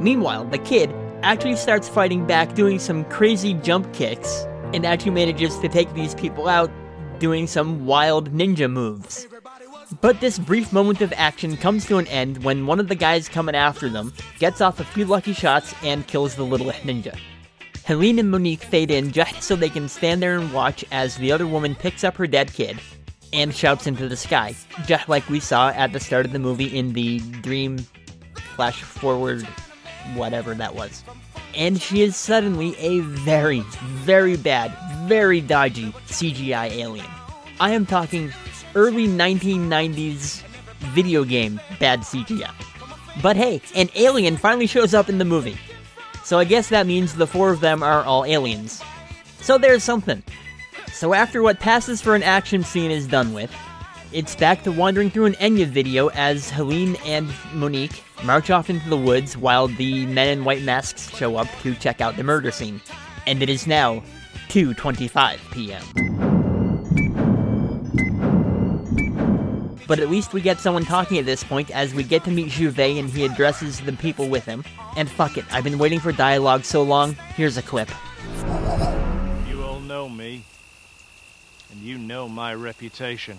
Meanwhile, 0.00 0.46
the 0.46 0.58
kid 0.58 0.92
actually 1.22 1.54
starts 1.54 1.88
fighting 1.88 2.26
back, 2.26 2.56
doing 2.56 2.80
some 2.80 3.04
crazy 3.04 3.54
jump 3.54 3.92
kicks, 3.92 4.44
and 4.74 4.84
actually 4.84 5.12
manages 5.12 5.58
to 5.60 5.68
take 5.68 5.92
these 5.94 6.14
people 6.14 6.48
out, 6.48 6.70
doing 7.18 7.46
some 7.46 7.86
wild 7.86 8.32
ninja 8.32 8.70
moves. 8.70 9.26
But 10.00 10.20
this 10.20 10.38
brief 10.38 10.72
moment 10.72 11.00
of 11.00 11.12
action 11.16 11.56
comes 11.56 11.86
to 11.86 11.98
an 11.98 12.08
end 12.08 12.42
when 12.42 12.66
one 12.66 12.80
of 12.80 12.88
the 12.88 12.94
guys 12.94 13.28
coming 13.28 13.54
after 13.54 13.88
them 13.88 14.12
gets 14.38 14.60
off 14.60 14.80
a 14.80 14.84
few 14.84 15.04
lucky 15.04 15.32
shots 15.32 15.74
and 15.82 16.06
kills 16.06 16.34
the 16.34 16.44
little 16.44 16.66
ninja. 16.66 17.16
Helene 17.84 18.18
and 18.18 18.30
Monique 18.30 18.62
fade 18.62 18.90
in 18.90 19.12
just 19.12 19.42
so 19.42 19.54
they 19.54 19.68
can 19.68 19.88
stand 19.88 20.22
there 20.22 20.38
and 20.38 20.52
watch 20.52 20.84
as 20.90 21.16
the 21.18 21.30
other 21.30 21.46
woman 21.46 21.74
picks 21.74 22.02
up 22.02 22.16
her 22.16 22.26
dead 22.26 22.52
kid 22.52 22.80
and 23.32 23.54
shouts 23.54 23.86
into 23.86 24.08
the 24.08 24.16
sky, 24.16 24.54
just 24.86 25.08
like 25.08 25.28
we 25.28 25.38
saw 25.38 25.68
at 25.70 25.92
the 25.92 26.00
start 26.00 26.24
of 26.24 26.32
the 26.32 26.38
movie 26.38 26.76
in 26.76 26.94
the 26.94 27.20
dream 27.42 27.78
flash 28.56 28.82
forward, 28.82 29.42
whatever 30.14 30.54
that 30.54 30.74
was. 30.74 31.04
And 31.56 31.80
she 31.80 32.02
is 32.02 32.16
suddenly 32.16 32.76
a 32.78 33.00
very, 33.00 33.60
very 33.82 34.36
bad, 34.36 34.76
very 35.08 35.40
dodgy 35.40 35.92
CGI 36.08 36.70
alien. 36.70 37.06
I 37.60 37.70
am 37.70 37.86
talking 37.86 38.32
early 38.74 39.06
1990s 39.06 40.42
video 40.92 41.24
game 41.24 41.60
bad 41.78 42.00
CGI. 42.00 42.50
But 43.22 43.36
hey, 43.36 43.60
an 43.74 43.88
alien 43.94 44.36
finally 44.36 44.66
shows 44.66 44.94
up 44.94 45.08
in 45.08 45.18
the 45.18 45.24
movie. 45.24 45.56
So 46.24 46.38
I 46.38 46.44
guess 46.44 46.68
that 46.70 46.86
means 46.86 47.14
the 47.14 47.26
four 47.26 47.50
of 47.50 47.60
them 47.60 47.82
are 47.82 48.02
all 48.02 48.24
aliens. 48.24 48.82
So 49.40 49.58
there's 49.58 49.84
something. 49.84 50.22
So 50.92 51.12
after 51.12 51.42
what 51.42 51.60
passes 51.60 52.00
for 52.00 52.14
an 52.14 52.22
action 52.22 52.64
scene 52.64 52.90
is 52.90 53.06
done 53.06 53.34
with, 53.34 53.54
it's 54.14 54.36
back 54.36 54.62
to 54.62 54.70
wandering 54.70 55.10
through 55.10 55.24
an 55.24 55.34
Enya 55.34 55.66
video 55.66 56.06
as 56.10 56.48
Helene 56.48 56.96
and 57.04 57.28
Monique 57.52 58.04
march 58.22 58.48
off 58.48 58.70
into 58.70 58.88
the 58.88 58.96
woods 58.96 59.36
while 59.36 59.66
the 59.66 60.06
men 60.06 60.28
in 60.28 60.44
white 60.44 60.62
masks 60.62 61.10
show 61.16 61.36
up 61.36 61.48
to 61.62 61.74
check 61.74 62.00
out 62.00 62.16
the 62.16 62.22
murder 62.22 62.52
scene. 62.52 62.80
And 63.26 63.42
it 63.42 63.50
is 63.50 63.66
now 63.66 64.04
2:25 64.50 65.40
p.m. 65.50 65.82
But 69.88 69.98
at 69.98 70.08
least 70.08 70.32
we 70.32 70.40
get 70.40 70.60
someone 70.60 70.84
talking 70.84 71.18
at 71.18 71.26
this 71.26 71.42
point 71.42 71.72
as 71.72 71.92
we 71.92 72.04
get 72.04 72.22
to 72.24 72.30
meet 72.30 72.50
Jouvet 72.50 73.00
and 73.00 73.10
he 73.10 73.24
addresses 73.24 73.80
the 73.80 73.92
people 73.94 74.28
with 74.28 74.44
him. 74.44 74.64
And 74.96 75.10
fuck 75.10 75.36
it, 75.36 75.44
I've 75.52 75.64
been 75.64 75.78
waiting 75.78 75.98
for 75.98 76.12
dialogue 76.12 76.64
so 76.64 76.84
long, 76.84 77.14
here's 77.34 77.56
a 77.56 77.62
clip. 77.62 77.90
You 79.48 79.64
all 79.64 79.80
know 79.80 80.08
me, 80.08 80.44
and 81.72 81.80
you 81.80 81.98
know 81.98 82.28
my 82.28 82.54
reputation. 82.54 83.38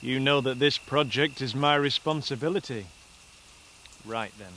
You 0.00 0.20
know 0.20 0.40
that 0.40 0.60
this 0.60 0.78
project 0.78 1.42
is 1.42 1.54
my 1.54 1.74
responsibility. 1.74 2.86
Right 4.04 4.32
then. 4.38 4.52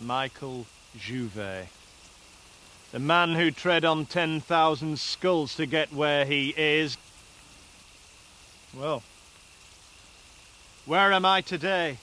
Michael 0.00 0.66
Jouvet. 0.98 1.66
The 2.90 2.98
man 2.98 3.36
who 3.36 3.52
tread 3.52 3.84
on 3.84 4.06
10,000 4.06 4.98
skulls 4.98 5.54
to 5.54 5.66
get 5.66 5.92
where 5.92 6.24
he 6.24 6.52
is. 6.56 6.96
Well, 8.76 9.04
where 10.86 11.12
am 11.12 11.24
I 11.24 11.40
today? 11.40 11.98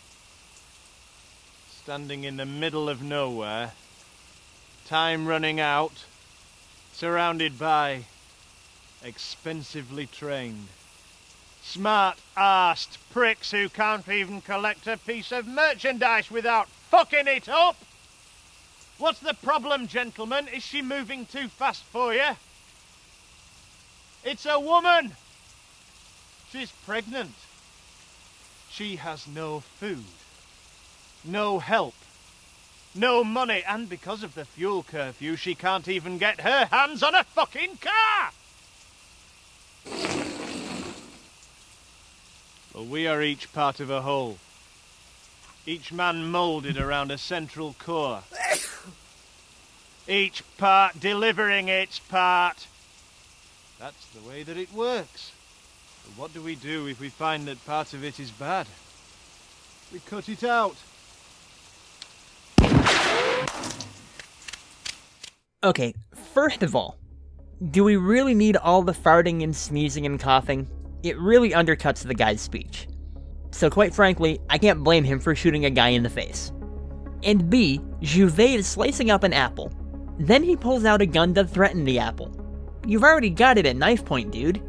Standing 1.83 2.23
in 2.23 2.37
the 2.37 2.45
middle 2.45 2.87
of 2.87 3.01
nowhere, 3.01 3.73
time 4.87 5.27
running 5.27 5.59
out, 5.59 6.05
surrounded 6.93 7.59
by 7.59 8.05
expensively 9.03 10.05
trained, 10.05 10.67
smart 11.67 12.17
arsed 12.37 12.97
pricks 13.11 13.51
who 13.51 13.67
can't 13.67 14.07
even 14.07 14.39
collect 14.39 14.87
a 14.87 14.97
piece 14.97 15.33
of 15.33 15.45
merchandise 15.45 16.31
without 16.31 16.69
fucking 16.89 17.27
it 17.27 17.49
up. 17.49 17.75
What's 18.97 19.19
the 19.19 19.33
problem, 19.33 19.87
gentlemen? 19.87 20.47
Is 20.47 20.63
she 20.63 20.81
moving 20.81 21.25
too 21.25 21.49
fast 21.49 21.83
for 21.83 22.13
you? 22.13 22.37
It's 24.23 24.45
a 24.45 24.59
woman. 24.59 25.11
She's 26.51 26.71
pregnant. 26.71 27.35
She 28.71 28.95
has 28.95 29.27
no 29.27 29.59
food, 29.59 30.05
no 31.25 31.59
help, 31.59 31.95
no 32.95 33.23
money, 33.23 33.63
and 33.67 33.89
because 33.89 34.23
of 34.23 34.35
the 34.35 34.45
fuel 34.45 34.83
curfew, 34.83 35.35
she 35.35 35.53
can't 35.53 35.87
even 35.87 36.17
get 36.17 36.41
her 36.41 36.65
hands 36.71 37.03
on 37.03 37.13
a 37.13 37.23
fucking 37.23 37.77
car! 37.77 38.31
Well, 42.77 42.85
we 42.85 43.07
are 43.07 43.23
each 43.23 43.51
part 43.53 43.79
of 43.79 43.89
a 43.89 44.03
whole. 44.03 44.37
Each 45.65 45.91
man 45.91 46.29
moulded 46.29 46.77
around 46.77 47.09
a 47.09 47.17
central 47.17 47.75
core. 47.79 48.21
Each 50.07 50.43
part 50.59 50.99
delivering 50.99 51.69
its 51.69 51.97
part. 51.97 52.67
That's 53.79 54.05
the 54.09 54.21
way 54.29 54.43
that 54.43 54.57
it 54.57 54.71
works. 54.71 55.31
But 56.05 56.21
what 56.21 56.33
do 56.35 56.41
we 56.43 56.53
do 56.53 56.85
if 56.85 56.99
we 56.99 57.09
find 57.09 57.47
that 57.47 57.65
part 57.65 57.95
of 57.95 58.03
it 58.03 58.19
is 58.19 58.29
bad? 58.29 58.67
We 59.91 59.97
cut 59.97 60.29
it 60.29 60.43
out. 60.43 60.75
Okay, 65.63 65.95
first 66.31 66.61
of 66.61 66.75
all, 66.75 66.95
do 67.71 67.83
we 67.83 67.95
really 67.95 68.35
need 68.35 68.55
all 68.55 68.83
the 68.83 68.91
farting 68.91 69.41
and 69.41 69.55
sneezing 69.55 70.05
and 70.05 70.19
coughing? 70.19 70.67
It 71.03 71.17
really 71.19 71.51
undercuts 71.51 72.05
the 72.05 72.13
guy's 72.13 72.41
speech. 72.41 72.87
So, 73.51 73.69
quite 73.69 73.93
frankly, 73.93 74.39
I 74.49 74.57
can't 74.57 74.83
blame 74.83 75.03
him 75.03 75.19
for 75.19 75.35
shooting 75.35 75.65
a 75.65 75.69
guy 75.69 75.89
in 75.89 76.03
the 76.03 76.09
face. 76.09 76.51
And 77.23 77.49
B, 77.49 77.81
Jouvet 78.01 78.55
is 78.55 78.67
slicing 78.67 79.09
up 79.09 79.23
an 79.23 79.33
apple. 79.33 79.71
Then 80.19 80.43
he 80.43 80.55
pulls 80.55 80.85
out 80.85 81.01
a 81.01 81.05
gun 81.05 81.33
to 81.35 81.45
threaten 81.45 81.85
the 81.85 81.99
apple. 81.99 82.33
You've 82.85 83.03
already 83.03 83.29
got 83.29 83.57
it 83.57 83.65
at 83.65 83.75
knife 83.75 84.05
point, 84.05 84.31
dude. 84.31 84.61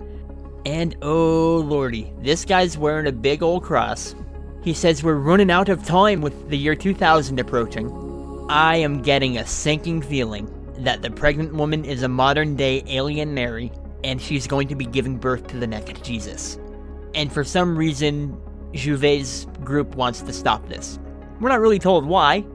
And 0.66 0.96
oh 1.02 1.64
lordy, 1.66 2.12
this 2.18 2.44
guy's 2.44 2.76
wearing 2.76 3.06
a 3.06 3.12
big 3.12 3.42
old 3.42 3.62
cross. 3.62 4.14
He 4.62 4.74
says 4.74 5.02
we're 5.02 5.14
running 5.14 5.50
out 5.50 5.68
of 5.68 5.84
time 5.84 6.20
with 6.20 6.50
the 6.50 6.58
year 6.58 6.74
2000 6.74 7.38
approaching. 7.38 8.46
I 8.50 8.76
am 8.76 9.02
getting 9.02 9.38
a 9.38 9.46
sinking 9.46 10.02
feeling 10.02 10.52
that 10.78 11.02
the 11.02 11.10
pregnant 11.10 11.54
woman 11.54 11.84
is 11.84 12.02
a 12.02 12.08
modern 12.08 12.56
day 12.56 12.82
alien 12.86 13.34
Mary, 13.34 13.72
and 14.08 14.22
she's 14.22 14.46
going 14.46 14.66
to 14.68 14.74
be 14.74 14.86
giving 14.86 15.18
birth 15.18 15.46
to 15.48 15.58
the 15.58 15.66
next 15.66 16.02
Jesus. 16.02 16.58
And 17.14 17.30
for 17.30 17.44
some 17.44 17.76
reason, 17.76 18.40
Jouvet's 18.72 19.44
group 19.62 19.96
wants 19.96 20.22
to 20.22 20.32
stop 20.32 20.66
this. 20.66 20.98
We're 21.40 21.50
not 21.50 21.60
really 21.60 21.78
told 21.78 22.06
why. 22.06 22.46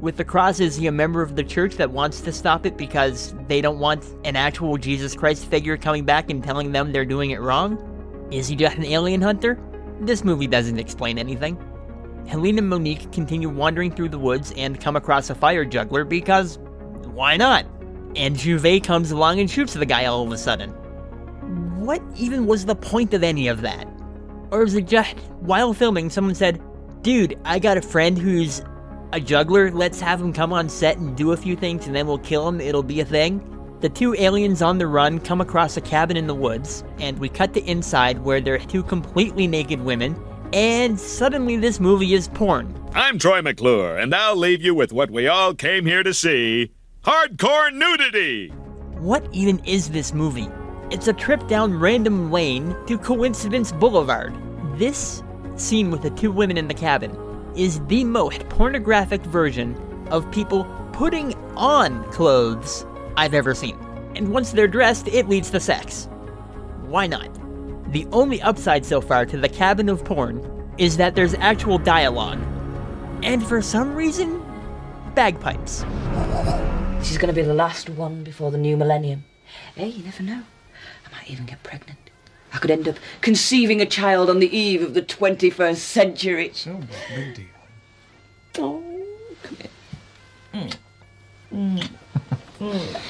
With 0.00 0.16
the 0.16 0.24
cross, 0.24 0.58
is 0.58 0.74
he 0.74 0.88
a 0.88 0.92
member 0.92 1.22
of 1.22 1.36
the 1.36 1.44
church 1.44 1.76
that 1.76 1.92
wants 1.92 2.22
to 2.22 2.32
stop 2.32 2.66
it 2.66 2.76
because 2.76 3.36
they 3.46 3.60
don't 3.60 3.78
want 3.78 4.04
an 4.24 4.34
actual 4.34 4.76
Jesus 4.76 5.14
Christ 5.14 5.46
figure 5.46 5.76
coming 5.76 6.04
back 6.04 6.28
and 6.28 6.42
telling 6.42 6.72
them 6.72 6.90
they're 6.90 7.04
doing 7.04 7.30
it 7.30 7.40
wrong? 7.40 8.28
Is 8.32 8.48
he 8.48 8.56
just 8.56 8.76
an 8.76 8.84
alien 8.84 9.22
hunter? 9.22 9.60
This 10.00 10.24
movie 10.24 10.48
doesn't 10.48 10.78
explain 10.78 11.18
anything. 11.18 11.56
Helene 12.26 12.58
and 12.58 12.68
Monique 12.68 13.12
continue 13.12 13.48
wandering 13.48 13.92
through 13.92 14.08
the 14.08 14.18
woods 14.18 14.52
and 14.56 14.80
come 14.80 14.96
across 14.96 15.30
a 15.30 15.36
fire 15.36 15.64
juggler 15.64 16.02
because 16.02 16.58
why 17.04 17.36
not? 17.36 17.64
And 18.16 18.34
Jouvet 18.34 18.82
comes 18.82 19.12
along 19.12 19.38
and 19.38 19.48
shoots 19.48 19.72
the 19.72 19.86
guy 19.86 20.06
all 20.06 20.26
of 20.26 20.32
a 20.32 20.38
sudden. 20.38 20.74
What 21.86 22.02
even 22.16 22.46
was 22.46 22.66
the 22.66 22.74
point 22.74 23.14
of 23.14 23.22
any 23.22 23.46
of 23.46 23.60
that? 23.60 23.86
Or 24.50 24.64
is 24.64 24.74
it 24.74 24.88
just, 24.88 25.16
while 25.38 25.72
filming, 25.72 26.10
someone 26.10 26.34
said, 26.34 26.60
Dude, 27.02 27.38
I 27.44 27.60
got 27.60 27.76
a 27.76 27.80
friend 27.80 28.18
who's 28.18 28.60
a 29.12 29.20
juggler, 29.20 29.70
let's 29.70 30.00
have 30.00 30.20
him 30.20 30.32
come 30.32 30.52
on 30.52 30.68
set 30.68 30.98
and 30.98 31.16
do 31.16 31.30
a 31.30 31.36
few 31.36 31.54
things 31.54 31.86
and 31.86 31.94
then 31.94 32.08
we'll 32.08 32.18
kill 32.18 32.48
him, 32.48 32.60
it'll 32.60 32.82
be 32.82 32.98
a 32.98 33.04
thing? 33.04 33.40
The 33.82 33.88
two 33.88 34.16
aliens 34.16 34.62
on 34.62 34.78
the 34.78 34.88
run 34.88 35.20
come 35.20 35.40
across 35.40 35.76
a 35.76 35.80
cabin 35.80 36.16
in 36.16 36.26
the 36.26 36.34
woods, 36.34 36.82
and 36.98 37.20
we 37.20 37.28
cut 37.28 37.54
to 37.54 37.62
inside 37.70 38.18
where 38.18 38.40
there 38.40 38.56
are 38.56 38.58
two 38.58 38.82
completely 38.82 39.46
naked 39.46 39.80
women, 39.80 40.20
and 40.52 40.98
suddenly 40.98 41.56
this 41.56 41.78
movie 41.78 42.14
is 42.14 42.26
porn. 42.26 42.74
I'm 42.94 43.16
Troy 43.16 43.42
McClure, 43.42 43.96
and 43.96 44.12
I'll 44.12 44.34
leave 44.34 44.60
you 44.60 44.74
with 44.74 44.92
what 44.92 45.12
we 45.12 45.28
all 45.28 45.54
came 45.54 45.86
here 45.86 46.02
to 46.02 46.12
see 46.12 46.72
hardcore 47.04 47.72
nudity! 47.72 48.48
What 48.98 49.24
even 49.32 49.60
is 49.60 49.90
this 49.90 50.12
movie? 50.12 50.48
It's 50.88 51.08
a 51.08 51.12
trip 51.12 51.48
down 51.48 51.76
random 51.76 52.30
lane 52.30 52.76
to 52.86 52.96
Coincidence 52.96 53.72
Boulevard. 53.72 54.32
This 54.78 55.24
scene 55.56 55.90
with 55.90 56.02
the 56.02 56.10
two 56.10 56.30
women 56.30 56.56
in 56.56 56.68
the 56.68 56.74
cabin 56.74 57.10
is 57.56 57.84
the 57.86 58.04
most 58.04 58.48
pornographic 58.50 59.22
version 59.22 59.76
of 60.12 60.30
people 60.30 60.64
putting 60.92 61.34
on 61.56 62.04
clothes 62.12 62.86
I've 63.16 63.34
ever 63.34 63.52
seen. 63.52 63.76
And 64.14 64.32
once 64.32 64.52
they're 64.52 64.68
dressed, 64.68 65.08
it 65.08 65.28
leads 65.28 65.50
to 65.50 65.58
sex. 65.58 66.08
Why 66.82 67.08
not? 67.08 67.30
The 67.92 68.06
only 68.12 68.40
upside 68.40 68.86
so 68.86 69.00
far 69.00 69.26
to 69.26 69.36
the 69.36 69.48
cabin 69.48 69.88
of 69.88 70.04
porn 70.04 70.70
is 70.78 70.96
that 70.98 71.16
there's 71.16 71.34
actual 71.34 71.78
dialogue. 71.78 72.38
And 73.24 73.44
for 73.44 73.60
some 73.60 73.92
reason, 73.96 74.40
bagpipes. 75.16 75.82
Going 77.18 77.26
to 77.28 77.32
be 77.32 77.42
the 77.42 77.54
last 77.54 77.88
one 77.88 78.22
before 78.22 78.52
the 78.52 78.58
new 78.58 78.76
millennium. 78.76 79.24
Hey, 79.74 79.88
you 79.88 80.04
never 80.04 80.22
know. 80.22 80.42
Might 81.26 81.32
even 81.32 81.46
get 81.46 81.62
pregnant. 81.62 81.98
I 82.52 82.58
could 82.58 82.70
end 82.70 82.88
up 82.88 82.96
conceiving 83.20 83.80
a 83.80 83.86
child 83.86 84.30
on 84.30 84.38
the 84.38 84.56
eve 84.56 84.82
of 84.82 84.94
the 84.94 85.02
21st 85.02 85.76
century. 85.76 86.50
So 86.54 86.72
what? 86.72 86.88
Big 87.14 87.34
deal. 87.34 87.44
Oh, 88.58 88.82
come 89.42 89.56
here. 89.56 90.70
To 90.70 90.76
mm. 91.52 91.80
mm. 91.80 91.88
mm. 92.60 93.00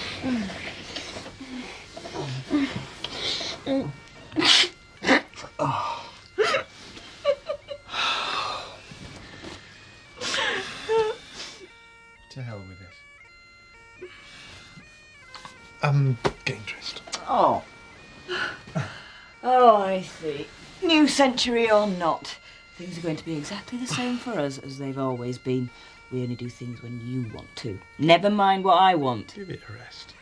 Century 21.16 21.70
or 21.70 21.86
not, 21.86 22.36
things 22.76 22.98
are 22.98 23.00
going 23.00 23.16
to 23.16 23.24
be 23.24 23.36
exactly 23.36 23.78
the 23.78 23.86
same 23.86 24.18
for 24.18 24.32
us 24.32 24.58
as 24.58 24.76
they've 24.78 24.98
always 24.98 25.38
been. 25.38 25.70
We 26.12 26.22
only 26.22 26.36
do 26.36 26.50
things 26.50 26.82
when 26.82 27.00
you 27.00 27.32
want 27.34 27.48
to. 27.56 27.78
Never 27.98 28.28
mind 28.28 28.64
what 28.64 28.78
I 28.78 28.94
want. 28.96 29.34
Give 29.34 29.48
it 29.48 29.60
a 29.66 29.72
rest. 29.72 30.14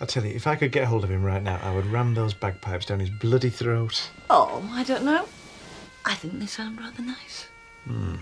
I'll 0.01 0.07
tell 0.07 0.25
you, 0.25 0.35
if 0.35 0.47
I 0.47 0.55
could 0.55 0.71
get 0.71 0.85
hold 0.85 1.03
of 1.03 1.11
him 1.11 1.25
right 1.25 1.43
now, 1.43 1.59
I 1.63 1.75
would 1.75 1.87
ram 1.87 2.13
those 2.13 2.35
bagpipes 2.35 2.85
down 2.85 3.01
his 3.01 3.09
bloody 3.09 3.49
throat. 3.49 4.11
Oh, 4.29 4.69
I 4.73 4.85
don't 4.85 5.05
know. 5.05 5.27
I 6.05 6.15
think 6.15 6.39
they 6.39 6.47
sound 6.47 6.79
rather 6.79 7.03
nice. 7.03 7.49
Hmm. 7.87 8.17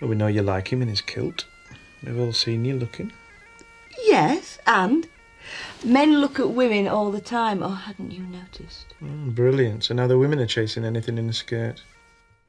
Well, 0.00 0.10
we 0.10 0.14
know 0.16 0.28
you 0.28 0.42
like 0.42 0.72
him 0.72 0.80
in 0.80 0.86
his 0.86 1.00
kilt. 1.00 1.44
We've 2.04 2.18
all 2.18 2.32
seen 2.32 2.64
you 2.64 2.76
looking. 2.76 3.12
Yes, 4.04 4.58
and 4.66 5.08
men 5.84 6.20
look 6.20 6.38
at 6.38 6.50
women 6.50 6.88
all 6.88 7.10
the 7.10 7.20
time. 7.20 7.62
Oh, 7.62 7.68
hadn't 7.68 8.10
you 8.10 8.24
noticed? 8.24 8.94
Mm, 9.02 9.34
brilliant. 9.34 9.84
So 9.84 9.94
now 9.94 10.06
the 10.06 10.18
women 10.18 10.38
are 10.40 10.46
chasing 10.46 10.84
anything 10.84 11.18
in 11.18 11.28
a 11.28 11.32
skirt. 11.32 11.82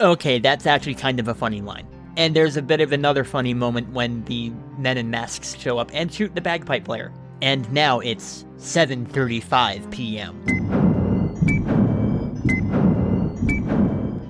Okay, 0.01 0.39
that's 0.39 0.65
actually 0.65 0.95
kind 0.95 1.19
of 1.19 1.27
a 1.27 1.33
funny 1.33 1.61
line. 1.61 1.87
And 2.17 2.35
there's 2.35 2.57
a 2.57 2.61
bit 2.61 2.81
of 2.81 2.91
another 2.91 3.23
funny 3.23 3.53
moment 3.53 3.89
when 3.91 4.23
the 4.25 4.51
men 4.77 4.97
in 4.97 5.09
masks 5.09 5.55
show 5.57 5.77
up 5.77 5.89
and 5.93 6.13
shoot 6.13 6.35
the 6.35 6.41
bagpipe 6.41 6.85
player. 6.85 7.11
And 7.41 7.71
now 7.73 7.99
it's 7.99 8.45
7:35 8.57 9.91
p.m. 9.91 10.39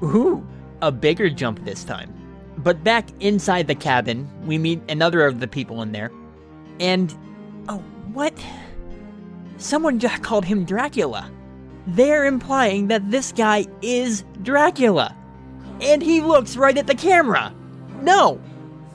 Ooh, 0.03 0.45
a 0.81 0.91
bigger 0.91 1.29
jump 1.29 1.63
this 1.65 1.83
time. 1.83 2.13
But 2.57 2.83
back 2.83 3.09
inside 3.19 3.67
the 3.67 3.75
cabin, 3.75 4.29
we 4.45 4.57
meet 4.57 4.81
another 4.89 5.25
of 5.25 5.39
the 5.39 5.47
people 5.47 5.81
in 5.81 5.91
there. 5.91 6.11
And 6.79 7.13
oh, 7.67 7.79
what? 8.13 8.33
Someone 9.63 9.97
just 9.97 10.21
called 10.21 10.43
him 10.43 10.65
Dracula. 10.65 11.31
They're 11.87 12.25
implying 12.25 12.89
that 12.89 13.09
this 13.09 13.31
guy 13.31 13.65
is 13.81 14.25
Dracula. 14.41 15.15
And 15.79 16.01
he 16.01 16.19
looks 16.19 16.57
right 16.57 16.77
at 16.77 16.85
the 16.85 16.95
camera. 16.95 17.55
No. 18.01 18.41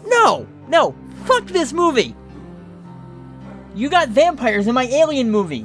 No. 0.06 0.46
No. 0.68 0.94
Fuck 1.24 1.46
this 1.46 1.72
movie. 1.72 2.14
You 3.74 3.88
got 3.88 4.10
vampires 4.10 4.66
in 4.66 4.74
my 4.74 4.84
alien 4.84 5.30
movie. 5.30 5.64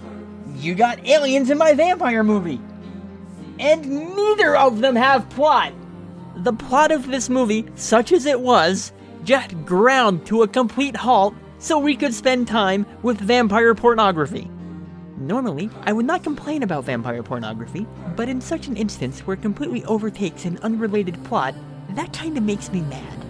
You 0.55 0.73
got 0.73 1.05
aliens 1.05 1.49
in 1.49 1.57
my 1.57 1.73
vampire 1.73 2.23
movie. 2.23 2.61
And 3.59 4.15
neither 4.15 4.55
of 4.55 4.79
them 4.79 4.95
have 4.95 5.29
plot. 5.31 5.73
The 6.37 6.53
plot 6.53 6.93
of 6.93 7.07
this 7.07 7.29
movie, 7.29 7.65
such 7.75 8.13
as 8.13 8.25
it 8.25 8.39
was, 8.39 8.93
just 9.25 9.65
ground 9.65 10.25
to 10.27 10.43
a 10.43 10.47
complete 10.47 10.95
halt 10.95 11.35
so 11.59 11.77
we 11.77 11.97
could 11.97 12.13
spend 12.13 12.47
time 12.47 12.85
with 13.01 13.19
vampire 13.19 13.75
pornography. 13.75 14.49
Normally, 15.17 15.69
I 15.83 15.93
would 15.93 16.05
not 16.05 16.23
complain 16.23 16.63
about 16.63 16.85
vampire 16.85 17.23
pornography, 17.23 17.85
but 18.15 18.29
in 18.29 18.41
such 18.41 18.67
an 18.67 18.75
instance 18.75 19.21
where 19.21 19.35
it 19.35 19.41
completely 19.41 19.85
overtakes 19.85 20.45
an 20.45 20.57
unrelated 20.63 21.23
plot, 21.23 21.53
that 21.91 22.13
kinda 22.13 22.41
makes 22.41 22.71
me 22.71 22.81
mad. 22.81 23.25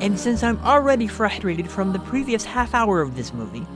And 0.00 0.18
since 0.18 0.42
I'm 0.42 0.58
already 0.60 1.06
frustrated 1.06 1.68
from 1.68 1.92
the 1.92 1.98
previous 1.98 2.44
half 2.44 2.74
hour 2.74 3.00
of 3.00 3.16
this 3.16 3.34
movie, 3.34 3.66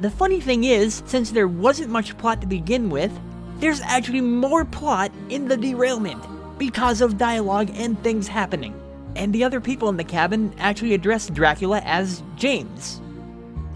the 0.00 0.10
funny 0.10 0.40
thing 0.40 0.64
is, 0.64 1.02
since 1.06 1.30
there 1.30 1.48
wasn't 1.48 1.90
much 1.90 2.16
plot 2.18 2.40
to 2.40 2.46
begin 2.46 2.90
with, 2.90 3.12
there's 3.58 3.80
actually 3.82 4.20
more 4.20 4.64
plot 4.64 5.12
in 5.28 5.48
the 5.48 5.56
derailment 5.56 6.24
because 6.58 7.00
of 7.00 7.18
dialogue 7.18 7.70
and 7.74 8.00
things 8.02 8.28
happening. 8.28 8.74
And 9.14 9.32
the 9.32 9.44
other 9.44 9.60
people 9.60 9.88
in 9.88 9.96
the 9.96 10.04
cabin 10.04 10.54
actually 10.58 10.94
address 10.94 11.28
Dracula 11.28 11.80
as 11.84 12.22
James. 12.36 13.01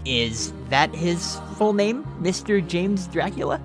Is 0.07 0.53
that 0.69 0.95
his 0.95 1.37
full 1.57 1.73
name, 1.73 2.05
Mr. 2.21 2.65
James 2.65 3.07
Dracula? 3.07 3.59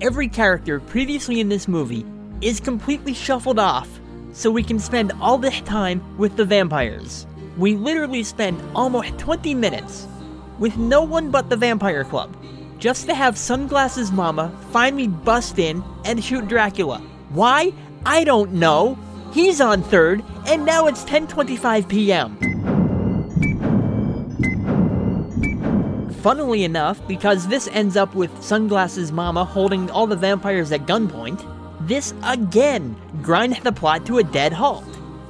Every 0.00 0.26
character 0.26 0.80
previously 0.80 1.38
in 1.38 1.48
this 1.48 1.68
movie 1.68 2.04
is 2.40 2.58
completely 2.58 3.14
shuffled 3.14 3.60
off 3.60 3.88
so 4.32 4.50
we 4.50 4.64
can 4.64 4.80
spend 4.80 5.12
all 5.20 5.38
this 5.38 5.60
time 5.60 6.02
with 6.18 6.36
the 6.36 6.44
vampires. 6.44 7.24
We 7.56 7.76
literally 7.76 8.24
spend 8.24 8.60
almost 8.74 9.16
20 9.18 9.54
minutes 9.54 10.08
with 10.58 10.76
no 10.76 11.02
one 11.04 11.30
but 11.30 11.50
the 11.50 11.56
Vampire 11.56 12.02
Club, 12.02 12.36
just 12.80 13.06
to 13.06 13.14
have 13.14 13.38
Sunglasses 13.38 14.10
Mama 14.10 14.50
finally 14.72 15.06
bust 15.06 15.60
in 15.60 15.84
and 16.04 16.22
shoot 16.22 16.48
Dracula. 16.48 16.98
Why? 17.28 17.72
I 18.04 18.24
don't 18.24 18.54
know. 18.54 18.98
He's 19.32 19.60
on 19.60 19.84
third, 19.84 20.24
and 20.46 20.66
now 20.66 20.88
it's 20.88 21.04
10:25 21.04 21.88
p.m. 21.88 22.55
Funnily 26.26 26.64
enough, 26.64 26.98
because 27.06 27.46
this 27.46 27.68
ends 27.68 27.96
up 27.96 28.16
with 28.16 28.42
Sunglasses 28.42 29.12
Mama 29.12 29.44
holding 29.44 29.88
all 29.92 30.08
the 30.08 30.16
vampires 30.16 30.72
at 30.72 30.84
gunpoint, 30.84 31.46
this 31.86 32.14
again 32.24 32.96
grinds 33.22 33.60
the 33.60 33.70
plot 33.70 34.04
to 34.06 34.18
a 34.18 34.24
dead 34.24 34.52
halt. 34.52 34.82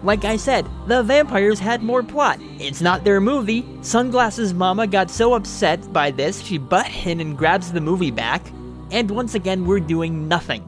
Like 0.02 0.24
I 0.24 0.36
said, 0.36 0.66
the 0.86 1.02
vampires 1.02 1.58
had 1.58 1.82
more 1.82 2.02
plot. 2.02 2.38
It's 2.58 2.80
not 2.80 3.04
their 3.04 3.20
movie. 3.20 3.66
Sunglasses 3.82 4.54
Mama 4.54 4.86
got 4.86 5.10
so 5.10 5.34
upset 5.34 5.92
by 5.92 6.10
this, 6.10 6.40
she 6.40 6.56
butt 6.56 6.90
in 7.04 7.20
and 7.20 7.36
grabs 7.36 7.72
the 7.72 7.80
movie 7.82 8.10
back. 8.10 8.50
And 8.90 9.10
once 9.10 9.34
again, 9.34 9.66
we're 9.66 9.80
doing 9.80 10.28
nothing. 10.28 10.66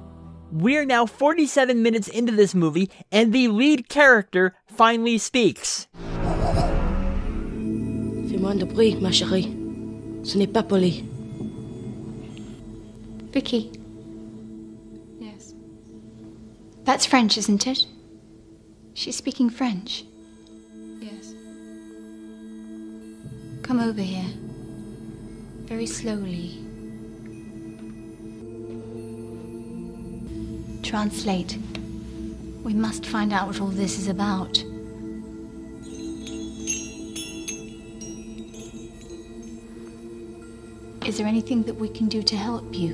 We're 0.52 0.84
now 0.84 1.06
47 1.06 1.82
minutes 1.82 2.08
into 2.08 2.32
this 2.32 2.54
movie, 2.54 2.90
and 3.10 3.32
the 3.32 3.48
lead 3.48 3.88
character 3.88 4.54
finally 4.66 5.16
speaks. 5.16 5.86
Fais 8.28 8.36
moins 8.38 8.58
de 8.58 8.66
bruit, 8.66 9.00
ma 9.00 9.08
chérie. 9.08 9.57
Ce 10.28 10.36
n'est 10.36 10.46
pas 10.46 10.62
poli. 10.62 11.04
Vicky. 13.32 13.70
Yes. 15.18 15.54
That's 16.84 17.06
French, 17.06 17.38
isn't 17.38 17.66
it? 17.66 17.86
She's 18.92 19.16
speaking 19.16 19.48
French. 19.48 20.04
Yes. 21.00 21.32
Come 23.62 23.80
over 23.80 24.02
here. 24.02 24.30
Very 25.64 25.86
slowly. 25.86 26.58
Translate. 30.82 31.56
We 32.64 32.74
must 32.74 33.06
find 33.06 33.32
out 33.32 33.46
what 33.46 33.62
all 33.62 33.68
this 33.68 33.98
is 33.98 34.08
about. 34.08 34.62
Is 41.08 41.16
there 41.16 41.26
anything 41.26 41.62
that 41.62 41.76
we 41.76 41.88
can 41.88 42.06
do 42.06 42.22
to 42.22 42.36
help 42.36 42.74
you? 42.74 42.90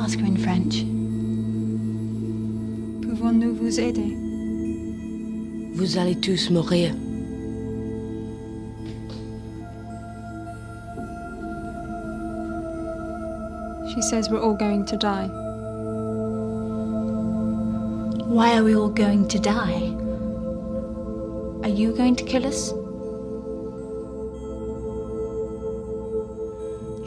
Ask 0.00 0.20
her 0.20 0.26
in 0.26 0.36
French. 0.36 0.84
Pouvons-nous 3.02 3.56
vous 3.56 3.80
aider? 3.80 4.14
Vous 5.74 5.98
allez 5.98 6.14
tous 6.20 6.50
mourir. 6.50 6.92
She 13.92 14.02
says 14.02 14.30
we're 14.30 14.40
all 14.40 14.54
going 14.54 14.86
to 14.86 14.96
die. 14.96 15.26
Why 18.28 18.56
are 18.56 18.62
we 18.62 18.76
all 18.76 18.88
going 18.88 19.26
to 19.26 19.40
die? 19.40 19.90
Are 21.64 21.74
you 21.74 21.92
going 21.92 22.14
to 22.14 22.24
kill 22.24 22.46
us? 22.46 22.72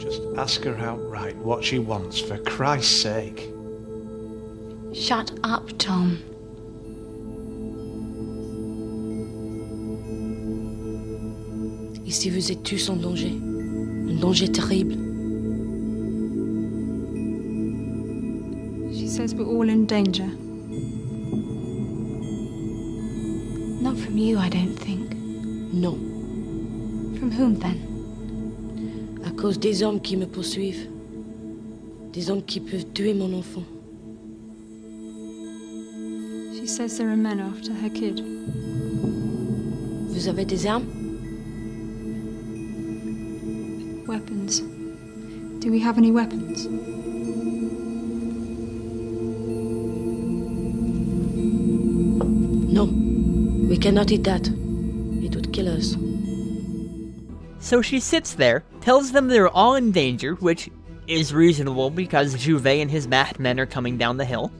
Just 0.00 0.22
ask 0.38 0.64
her 0.64 0.76
outright 0.78 1.36
what 1.36 1.62
she 1.62 1.78
wants, 1.78 2.18
for 2.18 2.38
Christ's 2.38 3.02
sake. 3.02 3.50
Shut 4.94 5.30
up, 5.44 5.68
Tom. 5.76 6.18
Ici, 12.06 12.30
vous 12.30 12.50
êtes 12.50 12.62
tous 12.64 12.88
en 12.88 12.96
danger. 12.96 13.28
Un 13.28 14.18
danger 14.18 14.48
terrible. 14.48 14.96
She 18.92 19.06
says 19.06 19.34
we're 19.34 19.44
all 19.44 19.68
in 19.68 19.84
danger. 19.84 20.26
Not 23.82 23.98
from 23.98 24.16
you, 24.16 24.38
I 24.38 24.48
don't 24.48 24.74
think. 24.74 25.14
No. 25.72 25.92
From 27.18 27.30
whom 27.30 27.58
then? 27.60 27.89
À 29.40 29.42
cause 29.42 29.58
des 29.58 29.82
hommes 29.82 30.02
qui 30.02 30.18
me 30.18 30.26
poursuivent. 30.26 30.86
Des 32.12 32.30
hommes 32.30 32.42
qui 32.42 32.60
peuvent 32.60 32.84
tuer 32.92 33.14
mon 33.14 33.32
enfant. 33.32 33.62
She 36.52 36.66
says 36.66 36.98
there 36.98 37.08
are 37.08 37.16
men 37.16 37.40
after 37.40 37.72
her 37.72 37.88
kid. 37.88 38.22
Vous 40.10 40.28
avez 40.28 40.44
des 40.44 40.66
armes 40.66 40.84
Weapons. 44.06 44.60
Do 45.60 45.70
we 45.70 45.80
have 45.82 45.96
any 45.96 46.12
weapons? 46.12 46.66
No. 52.70 52.84
We 53.70 53.78
cannot 53.78 54.12
eat 54.12 54.24
that. 54.24 54.48
It 55.22 55.34
would 55.34 55.50
kill 55.50 55.68
us. 55.68 55.96
So 57.58 57.80
she 57.80 58.00
sits 58.00 58.34
there, 58.34 58.64
tells 58.80 59.12
them 59.12 59.28
they're 59.28 59.48
all 59.48 59.74
in 59.74 59.92
danger, 59.92 60.34
which 60.34 60.70
is 61.06 61.34
reasonable 61.34 61.90
because 61.90 62.36
Jouvet 62.36 62.80
and 62.80 62.90
his 62.90 63.08
masked 63.08 63.38
men 63.38 63.58
are 63.58 63.66
coming 63.66 63.98
down 63.98 64.16
the 64.16 64.24
hill. 64.24 64.52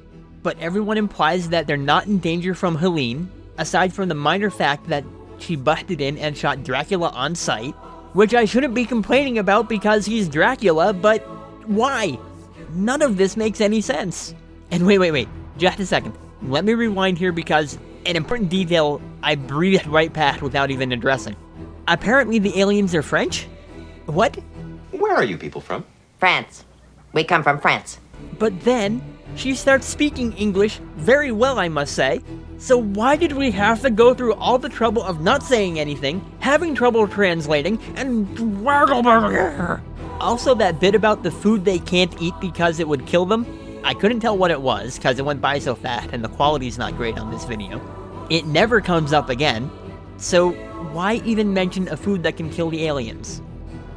But 0.42 0.58
everyone 0.58 0.98
implies 0.98 1.50
that 1.50 1.66
they're 1.66 1.76
not 1.76 2.06
in 2.06 2.18
danger 2.18 2.54
from 2.54 2.76
Helene, 2.76 3.30
aside 3.58 3.92
from 3.92 4.08
the 4.08 4.14
minor 4.14 4.50
fact 4.50 4.88
that 4.88 5.04
she 5.38 5.56
busted 5.56 6.00
in 6.00 6.18
and 6.18 6.36
shot 6.36 6.64
Dracula 6.64 7.10
on 7.10 7.34
sight, 7.34 7.74
which 8.14 8.34
I 8.34 8.44
shouldn't 8.44 8.74
be 8.74 8.84
complaining 8.84 9.38
about 9.38 9.68
because 9.68 10.06
he's 10.06 10.28
Dracula, 10.28 10.92
but 10.92 11.20
why? 11.68 12.18
None 12.70 13.02
of 13.02 13.16
this 13.16 13.36
makes 13.36 13.60
any 13.60 13.80
sense. 13.80 14.34
And 14.70 14.86
wait, 14.86 14.98
wait, 14.98 15.12
wait, 15.12 15.28
just 15.56 15.80
a 15.80 15.86
second. 15.86 16.14
Let 16.42 16.64
me 16.64 16.74
rewind 16.74 17.18
here 17.18 17.32
because 17.32 17.78
an 18.06 18.16
important 18.16 18.48
detail 18.48 19.00
I 19.22 19.34
breezed 19.34 19.86
right 19.86 20.12
past 20.12 20.42
without 20.42 20.70
even 20.70 20.92
addressing. 20.92 21.36
Apparently, 21.86 22.38
the 22.38 22.58
aliens 22.58 22.94
are 22.94 23.02
French? 23.02 23.46
What? 24.10 24.34
Where 24.90 25.14
are 25.14 25.22
you 25.22 25.38
people 25.38 25.60
from? 25.60 25.84
France. 26.18 26.64
We 27.12 27.22
come 27.22 27.44
from 27.44 27.60
France. 27.60 28.00
But 28.40 28.60
then, 28.62 29.00
she 29.36 29.54
starts 29.54 29.86
speaking 29.86 30.32
English 30.32 30.80
very 30.96 31.30
well, 31.30 31.60
I 31.60 31.68
must 31.68 31.94
say. 31.94 32.20
So 32.58 32.76
why 32.76 33.14
did 33.14 33.32
we 33.32 33.52
have 33.52 33.82
to 33.82 33.90
go 33.90 34.12
through 34.12 34.34
all 34.34 34.58
the 34.58 34.68
trouble 34.68 35.02
of 35.04 35.20
not 35.20 35.44
saying 35.44 35.78
anything, 35.78 36.28
having 36.40 36.74
trouble 36.74 37.06
translating, 37.06 37.80
and 37.94 38.26
also 40.20 40.54
that 40.56 40.80
bit 40.80 40.96
about 40.96 41.22
the 41.22 41.30
food 41.30 41.64
they 41.64 41.78
can't 41.78 42.20
eat 42.20 42.34
because 42.40 42.80
it 42.80 42.88
would 42.88 43.06
kill 43.06 43.26
them? 43.26 43.46
I 43.84 43.94
couldn't 43.94 44.20
tell 44.20 44.36
what 44.36 44.50
it 44.50 44.60
was 44.60 44.96
because 44.96 45.20
it 45.20 45.24
went 45.24 45.40
by 45.40 45.60
so 45.60 45.76
fast 45.76 46.10
and 46.12 46.24
the 46.24 46.28
quality's 46.28 46.78
not 46.78 46.96
great 46.96 47.16
on 47.16 47.30
this 47.30 47.44
video. 47.44 47.80
It 48.28 48.44
never 48.44 48.80
comes 48.80 49.12
up 49.12 49.30
again. 49.30 49.70
So 50.16 50.50
why 50.92 51.14
even 51.24 51.54
mention 51.54 51.86
a 51.88 51.96
food 51.96 52.24
that 52.24 52.36
can 52.36 52.50
kill 52.50 52.70
the 52.70 52.84
aliens? 52.86 53.40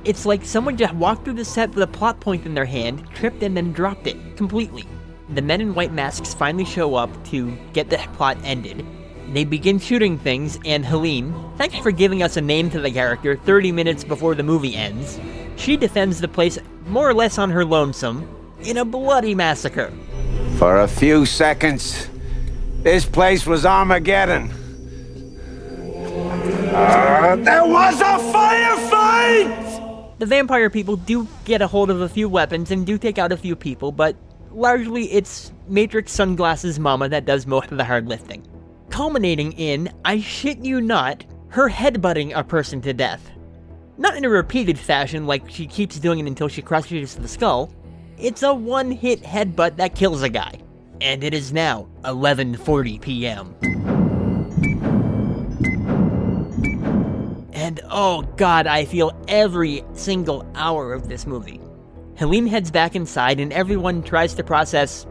It's 0.05 0.25
like 0.25 0.43
someone 0.43 0.75
just 0.75 0.93
walked 0.95 1.23
through 1.23 1.35
the 1.35 1.45
set 1.45 1.73
with 1.73 1.83
a 1.83 1.87
plot 1.87 2.19
point 2.19 2.45
in 2.45 2.53
their 2.53 2.65
hand, 2.65 3.07
tripped 3.13 3.41
and 3.41 3.55
then 3.55 3.71
dropped 3.71 4.05
it 4.05 4.35
completely. 4.35 4.85
The 5.29 5.41
men 5.41 5.61
in 5.61 5.73
white 5.73 5.93
masks 5.93 6.33
finally 6.33 6.65
show 6.65 6.95
up 6.95 7.09
to 7.27 7.55
get 7.71 7.89
the 7.89 7.97
plot 8.13 8.37
ended. 8.43 8.85
They 9.31 9.45
begin 9.45 9.79
shooting 9.79 10.17
things, 10.17 10.59
and 10.65 10.85
Helene, 10.85 11.33
thanks 11.57 11.77
for 11.77 11.91
giving 11.91 12.21
us 12.21 12.35
a 12.35 12.41
name 12.41 12.69
to 12.71 12.81
the 12.81 12.91
character 12.91 13.37
30 13.37 13.71
minutes 13.71 14.03
before 14.03 14.35
the 14.35 14.43
movie 14.43 14.75
ends, 14.75 15.19
she 15.55 15.77
defends 15.77 16.19
the 16.19 16.27
place 16.27 16.59
more 16.85 17.09
or 17.09 17.13
less 17.13 17.37
on 17.37 17.49
her 17.49 17.63
lonesome 17.63 18.27
in 18.63 18.77
a 18.77 18.85
bloody 18.85 19.33
massacre. 19.33 19.91
For 20.57 20.81
a 20.81 20.87
few 20.87 21.25
seconds, 21.25 22.09
this 22.81 23.05
place 23.05 23.45
was 23.45 23.65
Armageddon. 23.65 24.51
Uh, 26.73 27.37
there 27.37 27.65
was 27.65 28.01
a 28.01 28.17
firefight! 28.33 29.62
The 30.23 30.27
vampire 30.27 30.69
people 30.69 30.95
do 30.95 31.27
get 31.43 31.61
a 31.61 31.67
hold 31.67 31.89
of 31.89 31.99
a 31.99 32.07
few 32.07 32.29
weapons 32.29 32.71
and 32.71 32.85
do 32.85 32.97
take 32.97 33.17
out 33.17 33.33
a 33.33 33.37
few 33.37 33.57
people, 33.57 33.91
but 33.91 34.15
largely 34.53 35.11
it's 35.11 35.51
Matrix 35.67 36.13
Sunglasses 36.13 36.79
Mama 36.79 37.09
that 37.09 37.25
does 37.25 37.45
most 37.45 37.73
of 37.73 37.77
the 37.77 37.83
hard 37.83 38.07
lifting. 38.07 38.41
Culminating 38.89 39.51
in, 39.51 39.91
I 40.05 40.21
shit 40.21 40.59
you 40.59 40.79
not, 40.79 41.25
her 41.49 41.69
headbutting 41.69 42.31
a 42.33 42.41
person 42.41 42.79
to 42.83 42.93
death. 42.93 43.31
Not 43.97 44.15
in 44.15 44.23
a 44.23 44.29
repeated 44.29 44.79
fashion 44.79 45.27
like 45.27 45.49
she 45.49 45.67
keeps 45.67 45.99
doing 45.99 46.19
it 46.19 46.27
until 46.27 46.47
she 46.47 46.61
crushes 46.61 47.15
the 47.15 47.27
skull. 47.27 47.69
It's 48.17 48.43
a 48.43 48.53
one-hit 48.53 49.23
headbutt 49.23 49.75
that 49.75 49.93
kills 49.93 50.23
a 50.23 50.29
guy. 50.29 50.57
And 51.01 51.21
it 51.21 51.33
is 51.33 51.51
now 51.51 51.89
11:40 52.05 53.01
p.m. 53.01 53.92
And 57.63 57.79
oh 57.89 58.23
god, 58.35 58.67
I 58.67 58.83
feel 58.83 59.17
every 59.29 59.85
single 59.93 60.45
hour 60.53 60.91
of 60.91 61.07
this 61.07 61.25
movie. 61.25 61.61
Helene 62.17 62.45
heads 62.45 62.69
back 62.69 62.93
inside, 62.93 63.39
and 63.39 63.53
everyone 63.53 64.03
tries 64.03 64.33
to 64.33 64.43
process 64.43 65.07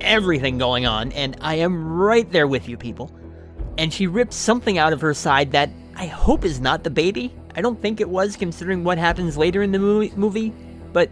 everything 0.00 0.58
going 0.58 0.84
on, 0.84 1.12
and 1.12 1.36
I 1.40 1.54
am 1.54 1.86
right 1.86 2.28
there 2.32 2.48
with 2.48 2.68
you, 2.68 2.76
people. 2.76 3.14
And 3.78 3.92
she 3.92 4.08
rips 4.08 4.34
something 4.34 4.78
out 4.78 4.92
of 4.92 5.00
her 5.00 5.14
side 5.14 5.52
that 5.52 5.70
I 5.94 6.06
hope 6.06 6.44
is 6.44 6.58
not 6.58 6.82
the 6.82 6.90
baby. 6.90 7.32
I 7.54 7.60
don't 7.60 7.80
think 7.80 8.00
it 8.00 8.08
was, 8.08 8.34
considering 8.34 8.82
what 8.82 8.98
happens 8.98 9.38
later 9.38 9.62
in 9.62 9.70
the 9.70 9.78
movie, 9.78 10.52
but 10.92 11.08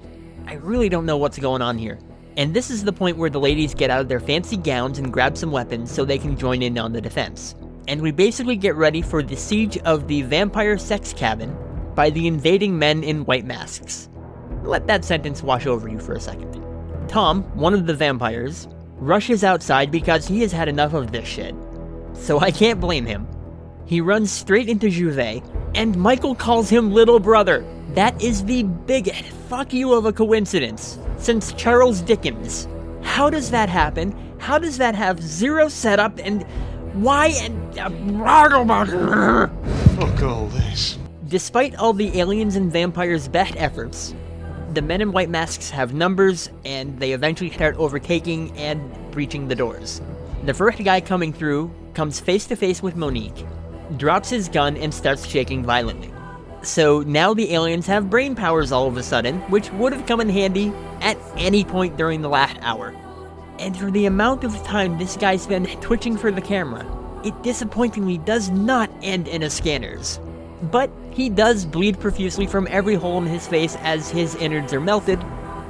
I 0.48 0.55
really 0.55 0.88
don't 0.88 1.07
know 1.07 1.18
what's 1.18 1.38
going 1.38 1.62
on 1.62 1.79
here. 1.79 2.00
And 2.37 2.53
this 2.53 2.68
is 2.68 2.83
the 2.83 2.92
point 2.92 3.16
where 3.16 3.31
the 3.31 3.38
ladies 3.38 3.74
get 3.74 3.90
out 3.90 4.00
of 4.00 4.09
their 4.09 4.18
fancy 4.18 4.57
gowns 4.57 4.98
and 4.98 5.12
grab 5.12 5.37
some 5.37 5.53
weapons 5.53 5.92
so 5.92 6.05
they 6.05 6.18
can 6.18 6.37
join 6.37 6.62
in 6.62 6.76
on 6.79 6.92
the 6.92 7.00
defense. 7.00 7.55
And 7.90 8.00
we 8.03 8.12
basically 8.12 8.55
get 8.55 8.76
ready 8.76 9.03
for 9.03 9.20
the 9.20 9.35
siege 9.35 9.76
of 9.79 10.07
the 10.07 10.22
vampire 10.22 10.79
sex 10.79 11.12
cabin 11.12 11.57
by 11.96 12.11
the 12.11 12.29
invading 12.29 12.79
men 12.79 13.03
in 13.03 13.24
white 13.24 13.44
masks. 13.44 14.09
Let 14.62 14.87
that 14.87 15.05
sentence 15.05 15.42
wash 15.42 15.66
over 15.66 15.88
you 15.88 15.98
for 15.98 16.12
a 16.12 16.20
second. 16.20 16.62
Tom, 17.09 17.42
one 17.59 17.74
of 17.74 17.87
the 17.87 17.94
vampires, 17.94 18.68
rushes 18.98 19.42
outside 19.42 19.90
because 19.90 20.29
he 20.29 20.40
has 20.42 20.53
had 20.53 20.68
enough 20.68 20.94
of 20.94 21.11
this 21.11 21.26
shit. 21.26 21.53
So 22.12 22.38
I 22.38 22.53
can't 22.53 22.79
blame 22.79 23.07
him. 23.07 23.26
He 23.87 24.00
runs 24.00 24.31
straight 24.31 24.68
into 24.68 24.87
Jouvet, 24.87 25.42
and 25.74 25.96
Michael 25.96 26.37
calls 26.37 26.70
him 26.70 26.92
little 26.92 27.18
brother. 27.18 27.64
That 27.94 28.22
is 28.22 28.44
the 28.44 28.62
biggest 28.62 29.24
fuck 29.48 29.72
you 29.72 29.94
of 29.94 30.07
a 30.07 30.12
coincidence 30.12 30.96
since 31.16 31.53
Charles 31.55 32.03
Dickens. 32.03 32.68
How 33.03 33.31
does 33.31 33.50
that 33.50 33.68
happen? 33.68 34.14
How 34.38 34.59
does 34.59 34.79
that 34.79 34.94
have 34.94 35.20
zero 35.20 35.68
setup 35.68 36.18
and 36.18 36.46
why 37.01 37.29
and 37.39 37.79
Fuck 39.97 40.23
all 40.23 40.47
this. 40.47 40.99
Despite 41.29 41.77
all 41.77 41.93
the 41.93 42.19
aliens 42.19 42.57
and 42.57 42.71
vampires' 42.71 43.27
best 43.27 43.55
efforts, 43.57 44.15
the 44.75 44.83
men 44.83 45.01
in 45.01 45.11
white 45.11 45.31
masks 45.31 45.71
have 45.71 45.95
numbers 45.95 46.51
and 46.65 46.99
they 46.99 47.13
eventually 47.13 47.51
start 47.51 47.77
overtaking 47.77 48.57
and 48.57 48.81
breaching 49.13 49.49
the 49.49 49.55
doors. 49.55 50.03
The 50.45 50.55
first 50.55 50.83
guy 50.85 51.01
coming 51.01 51.33
through 51.33 51.71
comes 51.95 52.21
face 52.21 52.47
to 52.49 52.57
face 52.57 52.83
with 52.83 52.97
Monique, 52.97 53.47
drops 53.97 54.29
his 54.29 54.49
gun, 54.49 54.77
and 54.77 54.93
starts 54.93 55.27
shaking 55.27 55.65
violently. 55.65 56.13
So 56.63 57.01
now 57.01 57.33
the 57.33 57.55
aliens 57.55 57.87
have 57.87 58.11
brain 58.11 58.35
powers 58.35 58.73
all 58.73 58.87
of 58.87 58.97
a 58.99 59.03
sudden, 59.03 59.41
which 59.51 59.73
would 59.73 59.95
have 59.95 60.07
come 60.07 60.21
in 60.21 60.29
handy 60.29 60.73
at 61.01 61.17
any 61.37 61.65
point 61.65 61.97
during 61.97 62.21
the 62.21 62.29
last 62.29 62.59
hour. 62.61 62.95
And 63.61 63.77
for 63.77 63.90
the 63.90 64.07
amount 64.07 64.42
of 64.42 64.55
time 64.64 64.96
this 64.96 65.18
guy 65.18 65.37
spent 65.37 65.83
twitching 65.83 66.16
for 66.16 66.33
the 66.33 66.40
camera, 66.40 66.87
it 67.23 67.42
disappointingly 67.42 68.16
does 68.16 68.49
not 68.49 68.90
end 69.03 69.29
in 69.29 69.42
a 69.42 69.51
scanner's. 69.51 70.18
But 70.62 70.90
he 71.11 71.29
does 71.29 71.66
bleed 71.66 72.01
profusely 72.01 72.46
from 72.46 72.66
every 72.70 72.94
hole 72.94 73.18
in 73.18 73.27
his 73.27 73.46
face 73.46 73.77
as 73.81 74.11
his 74.11 74.35
innards 74.37 74.73
are 74.73 74.81
melted, 74.81 75.23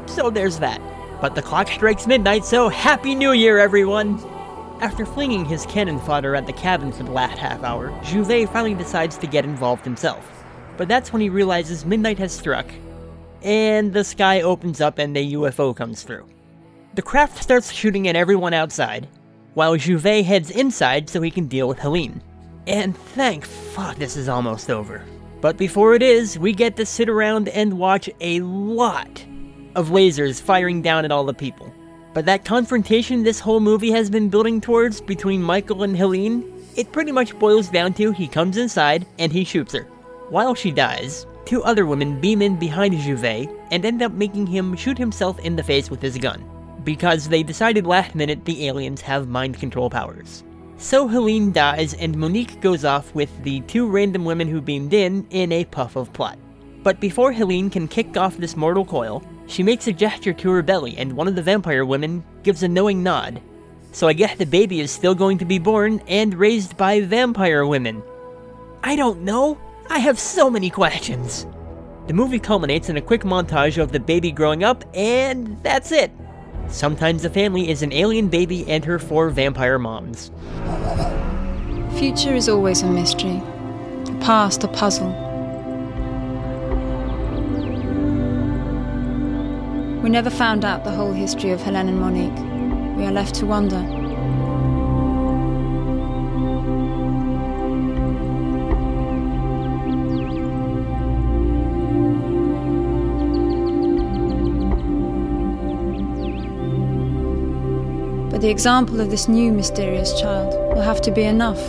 so 0.06 0.30
there's 0.30 0.60
that. 0.60 0.80
But 1.20 1.34
the 1.34 1.42
clock 1.42 1.66
strikes 1.66 2.06
midnight, 2.06 2.44
so 2.44 2.68
Happy 2.68 3.16
New 3.16 3.32
Year, 3.32 3.58
everyone! 3.58 4.22
After 4.80 5.04
flinging 5.04 5.44
his 5.44 5.66
cannon 5.66 5.98
fodder 5.98 6.36
at 6.36 6.46
the 6.46 6.52
cabin 6.52 6.92
for 6.92 7.02
the 7.02 7.10
last 7.10 7.38
half 7.38 7.64
hour, 7.64 7.90
Jouvet 8.04 8.52
finally 8.52 8.74
decides 8.74 9.18
to 9.18 9.26
get 9.26 9.44
involved 9.44 9.84
himself. 9.84 10.44
But 10.76 10.86
that's 10.86 11.12
when 11.12 11.22
he 11.22 11.28
realizes 11.28 11.84
midnight 11.84 12.18
has 12.18 12.32
struck, 12.32 12.66
and 13.42 13.92
the 13.92 14.04
sky 14.04 14.42
opens 14.42 14.80
up 14.80 14.98
and 14.98 15.16
a 15.16 15.32
UFO 15.32 15.74
comes 15.74 16.04
through. 16.04 16.26
The 16.92 17.02
craft 17.02 17.40
starts 17.40 17.72
shooting 17.72 18.08
at 18.08 18.16
everyone 18.16 18.52
outside, 18.52 19.06
while 19.54 19.76
Jouvet 19.76 20.24
heads 20.24 20.50
inside 20.50 21.08
so 21.08 21.20
he 21.22 21.30
can 21.30 21.46
deal 21.46 21.68
with 21.68 21.78
Helene. 21.78 22.20
And 22.66 22.96
thank 22.96 23.44
fuck 23.44 23.96
this 23.96 24.16
is 24.16 24.28
almost 24.28 24.70
over. 24.70 25.04
But 25.40 25.56
before 25.56 25.94
it 25.94 26.02
is, 26.02 26.36
we 26.36 26.52
get 26.52 26.76
to 26.76 26.84
sit 26.84 27.08
around 27.08 27.48
and 27.48 27.78
watch 27.78 28.10
a 28.20 28.40
lot 28.40 29.24
of 29.76 29.90
lasers 29.90 30.42
firing 30.42 30.82
down 30.82 31.04
at 31.04 31.12
all 31.12 31.24
the 31.24 31.32
people. 31.32 31.72
But 32.12 32.26
that 32.26 32.44
confrontation 32.44 33.22
this 33.22 33.38
whole 33.38 33.60
movie 33.60 33.92
has 33.92 34.10
been 34.10 34.28
building 34.28 34.60
towards 34.60 35.00
between 35.00 35.40
Michael 35.40 35.84
and 35.84 35.96
Helene, 35.96 36.44
it 36.76 36.90
pretty 36.90 37.12
much 37.12 37.38
boils 37.38 37.68
down 37.68 37.94
to 37.94 38.10
he 38.10 38.26
comes 38.26 38.56
inside 38.56 39.06
and 39.20 39.30
he 39.30 39.44
shoots 39.44 39.74
her. 39.74 39.84
While 40.28 40.56
she 40.56 40.72
dies, 40.72 41.24
two 41.44 41.62
other 41.62 41.86
women 41.86 42.20
beam 42.20 42.42
in 42.42 42.58
behind 42.58 42.94
Jouvet 42.94 43.48
and 43.70 43.84
end 43.84 44.02
up 44.02 44.12
making 44.12 44.48
him 44.48 44.74
shoot 44.74 44.98
himself 44.98 45.38
in 45.38 45.54
the 45.54 45.62
face 45.62 45.88
with 45.88 46.02
his 46.02 46.18
gun, 46.18 46.44
because 46.84 47.28
they 47.28 47.42
decided 47.42 47.86
last 47.86 48.14
minute 48.14 48.44
the 48.44 48.66
aliens 48.68 49.00
have 49.00 49.28
mind 49.28 49.58
control 49.58 49.90
powers. 49.90 50.44
So 50.76 51.06
Helene 51.06 51.52
dies 51.52 51.94
and 51.94 52.16
Monique 52.16 52.60
goes 52.60 52.84
off 52.84 53.14
with 53.14 53.30
the 53.42 53.60
two 53.62 53.86
random 53.86 54.24
women 54.24 54.48
who 54.48 54.60
beamed 54.60 54.94
in 54.94 55.26
in 55.30 55.52
a 55.52 55.64
puff 55.66 55.96
of 55.96 56.12
plot. 56.12 56.38
But 56.82 57.00
before 57.00 57.32
Helene 57.32 57.68
can 57.68 57.86
kick 57.86 58.16
off 58.16 58.38
this 58.38 58.56
mortal 58.56 58.86
coil, 58.86 59.22
she 59.46 59.62
makes 59.62 59.86
a 59.88 59.92
gesture 59.92 60.32
to 60.32 60.50
her 60.50 60.62
belly 60.62 60.96
and 60.96 61.12
one 61.12 61.28
of 61.28 61.34
the 61.34 61.42
vampire 61.42 61.84
women 61.84 62.24
gives 62.42 62.62
a 62.62 62.68
knowing 62.68 63.02
nod. 63.02 63.42
So 63.92 64.08
I 64.08 64.12
guess 64.12 64.38
the 64.38 64.46
baby 64.46 64.80
is 64.80 64.90
still 64.90 65.14
going 65.14 65.38
to 65.38 65.44
be 65.44 65.58
born 65.58 66.00
and 66.06 66.34
raised 66.34 66.76
by 66.76 67.00
vampire 67.00 67.66
women. 67.66 68.02
I 68.82 68.96
don't 68.96 69.22
know. 69.22 69.58
I 69.90 69.98
have 69.98 70.18
so 70.18 70.48
many 70.48 70.70
questions. 70.70 71.46
The 72.06 72.14
movie 72.14 72.38
culminates 72.38 72.88
in 72.88 72.96
a 72.96 73.02
quick 73.02 73.22
montage 73.22 73.80
of 73.80 73.92
the 73.92 74.00
baby 74.00 74.32
growing 74.32 74.64
up, 74.64 74.84
and 74.94 75.62
that's 75.62 75.92
it. 75.92 76.10
Sometimes 76.70 77.22
the 77.22 77.30
family 77.30 77.68
is 77.68 77.82
an 77.82 77.92
alien 77.92 78.28
baby 78.28 78.64
and 78.70 78.84
her 78.84 78.98
four 78.98 79.28
vampire 79.30 79.78
moms. 79.78 80.30
Future 81.98 82.32
is 82.32 82.48
always 82.48 82.82
a 82.82 82.86
mystery, 82.86 83.42
the 84.04 84.16
past 84.22 84.62
a 84.64 84.68
puzzle. 84.68 85.10
We 90.02 90.08
never 90.08 90.30
found 90.30 90.64
out 90.64 90.84
the 90.84 90.92
whole 90.92 91.12
history 91.12 91.50
of 91.50 91.60
Helene 91.60 91.88
and 91.88 92.00
Monique. 92.00 92.96
We 92.96 93.04
are 93.04 93.12
left 93.12 93.34
to 93.36 93.46
wonder. 93.46 93.99
The 108.40 108.48
example 108.48 109.02
of 109.02 109.10
this 109.10 109.28
new 109.28 109.52
mysterious 109.52 110.18
child 110.18 110.54
will 110.74 110.80
have 110.80 111.02
to 111.02 111.10
be 111.10 111.24
enough. 111.24 111.60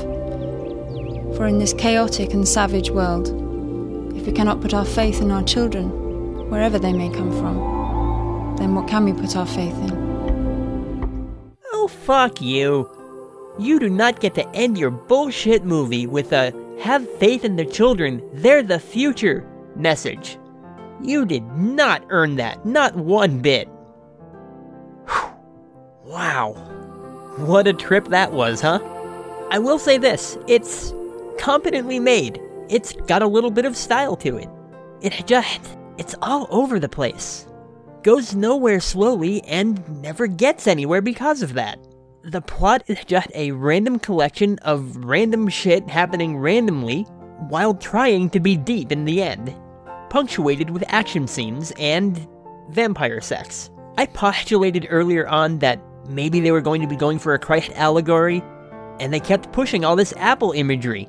For 1.36 1.46
in 1.46 1.60
this 1.60 1.74
chaotic 1.74 2.34
and 2.34 2.48
savage 2.48 2.90
world, 2.90 3.28
if 4.16 4.26
we 4.26 4.32
cannot 4.32 4.62
put 4.62 4.74
our 4.74 4.86
faith 4.86 5.20
in 5.20 5.32
our 5.32 5.44
children, 5.44 5.90
wherever 6.50 6.80
they 6.80 6.94
may 6.94 7.10
come 7.10 7.30
from, 7.38 8.56
then 8.56 8.74
what 8.74 8.88
can 8.88 9.04
we 9.04 9.12
put 9.12 9.36
our 9.36 9.46
faith 9.46 9.76
in? 9.80 11.36
Oh, 11.74 11.90
fuck 11.90 12.42
you. 12.42 12.90
You 13.60 13.78
do 13.78 13.90
not 13.90 14.22
get 14.22 14.34
to 14.36 14.48
end 14.56 14.78
your 14.78 14.92
bullshit 14.92 15.66
movie 15.66 16.08
with 16.08 16.32
a 16.32 16.54
have 16.80 17.06
faith 17.18 17.44
in 17.44 17.58
the 17.58 17.66
children, 17.66 18.22
they're 18.32 18.64
the 18.64 18.80
future 18.80 19.46
message. 19.76 20.38
You 21.02 21.26
did 21.26 21.44
not 21.58 22.06
earn 22.08 22.38
that, 22.38 22.66
not 22.66 22.96
one 22.96 23.40
bit. 23.40 23.68
Wow. 26.12 26.52
What 27.38 27.68
a 27.68 27.74
trip 27.74 28.10
that 28.10 28.34
was, 28.34 28.60
huh? 28.60 28.80
I 29.50 29.60
will 29.60 29.80
say 29.80 29.98
this 29.98 30.38
it's 30.46 30.94
competently 31.38 32.02
made. 32.02 32.42
It's 32.68 32.92
got 32.92 33.22
a 33.22 33.28
little 33.28 33.50
bit 33.50 33.64
of 33.64 33.78
style 33.78 34.18
to 34.18 34.36
it. 34.36 34.50
It 35.00 35.24
just, 35.26 35.62
it's 35.98 36.14
all 36.22 36.48
over 36.52 36.82
the 36.82 36.90
place. 36.90 37.48
Goes 38.04 38.36
nowhere 38.36 38.82
slowly 38.82 39.42
and 39.44 40.02
never 40.02 40.28
gets 40.28 40.68
anywhere 40.68 41.02
because 41.02 41.42
of 41.42 41.54
that. 41.54 41.80
The 42.24 42.42
plot 42.42 42.84
is 42.88 43.06
just 43.06 43.30
a 43.34 43.52
random 43.52 43.98
collection 43.98 44.60
of 44.64 44.98
random 44.98 45.48
shit 45.48 45.90
happening 45.90 46.38
randomly 46.38 47.04
while 47.48 47.74
trying 47.74 48.30
to 48.32 48.42
be 48.42 48.58
deep 48.58 48.92
in 48.92 49.06
the 49.06 49.22
end, 49.22 49.56
punctuated 50.10 50.72
with 50.72 50.84
action 50.88 51.26
scenes 51.26 51.72
and 51.80 52.28
vampire 52.70 53.22
sex. 53.22 53.70
I 53.98 54.08
postulated 54.08 54.88
earlier 54.90 55.26
on 55.28 55.60
that 55.60 55.80
maybe 56.10 56.40
they 56.40 56.52
were 56.52 56.62
going 56.62 56.82
to 56.82 56.88
be 56.88 56.96
going 56.96 57.20
for 57.20 57.34
a 57.34 57.40
Christ 57.40 57.72
allegory, 57.76 58.44
and 59.00 59.14
they 59.14 59.20
kept 59.20 59.52
pushing 59.52 59.84
all 59.84 59.96
this 59.96 60.14
Apple 60.18 60.52
imagery. 60.52 61.08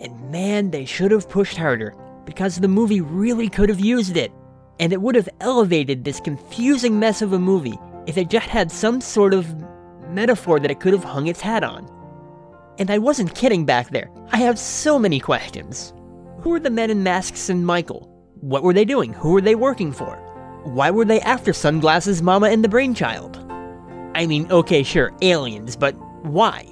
And 0.00 0.30
man, 0.30 0.70
they 0.70 0.84
should 0.84 1.10
have 1.10 1.28
pushed 1.28 1.56
harder, 1.56 1.94
because 2.24 2.56
the 2.56 2.68
movie 2.68 3.00
really 3.00 3.48
could 3.48 3.68
have 3.68 3.80
used 3.80 4.16
it. 4.16 4.32
And 4.78 4.92
it 4.92 5.00
would 5.00 5.14
have 5.14 5.28
elevated 5.40 6.04
this 6.04 6.20
confusing 6.20 6.98
mess 6.98 7.22
of 7.22 7.32
a 7.32 7.38
movie 7.38 7.78
if 8.06 8.18
it 8.18 8.28
just 8.28 8.46
had 8.46 8.70
some 8.70 9.00
sort 9.00 9.32
of 9.32 9.54
metaphor 10.10 10.60
that 10.60 10.70
it 10.70 10.80
could 10.80 10.92
have 10.92 11.04
hung 11.04 11.28
its 11.28 11.40
hat 11.40 11.64
on. 11.64 11.90
And 12.78 12.90
I 12.90 12.98
wasn't 12.98 13.34
kidding 13.34 13.64
back 13.64 13.88
there. 13.88 14.10
I 14.32 14.36
have 14.38 14.58
so 14.58 14.98
many 14.98 15.18
questions. 15.18 15.94
Who 16.40 16.52
are 16.52 16.60
the 16.60 16.68
men 16.68 16.90
in 16.90 17.02
masks 17.02 17.48
and 17.48 17.64
Michael? 17.64 18.12
What 18.40 18.62
were 18.62 18.74
they 18.74 18.84
doing? 18.84 19.14
Who 19.14 19.32
were 19.32 19.40
they 19.40 19.54
working 19.54 19.92
for? 19.92 20.16
Why 20.64 20.90
were 20.90 21.06
they 21.06 21.20
after 21.22 21.54
Sunglasses 21.54 22.20
Mama 22.20 22.50
and 22.50 22.62
the 22.62 22.68
Brainchild? 22.68 23.45
I 24.16 24.26
mean, 24.26 24.50
okay, 24.50 24.82
sure, 24.82 25.12
aliens, 25.20 25.76
but 25.76 25.94
why? 26.24 26.62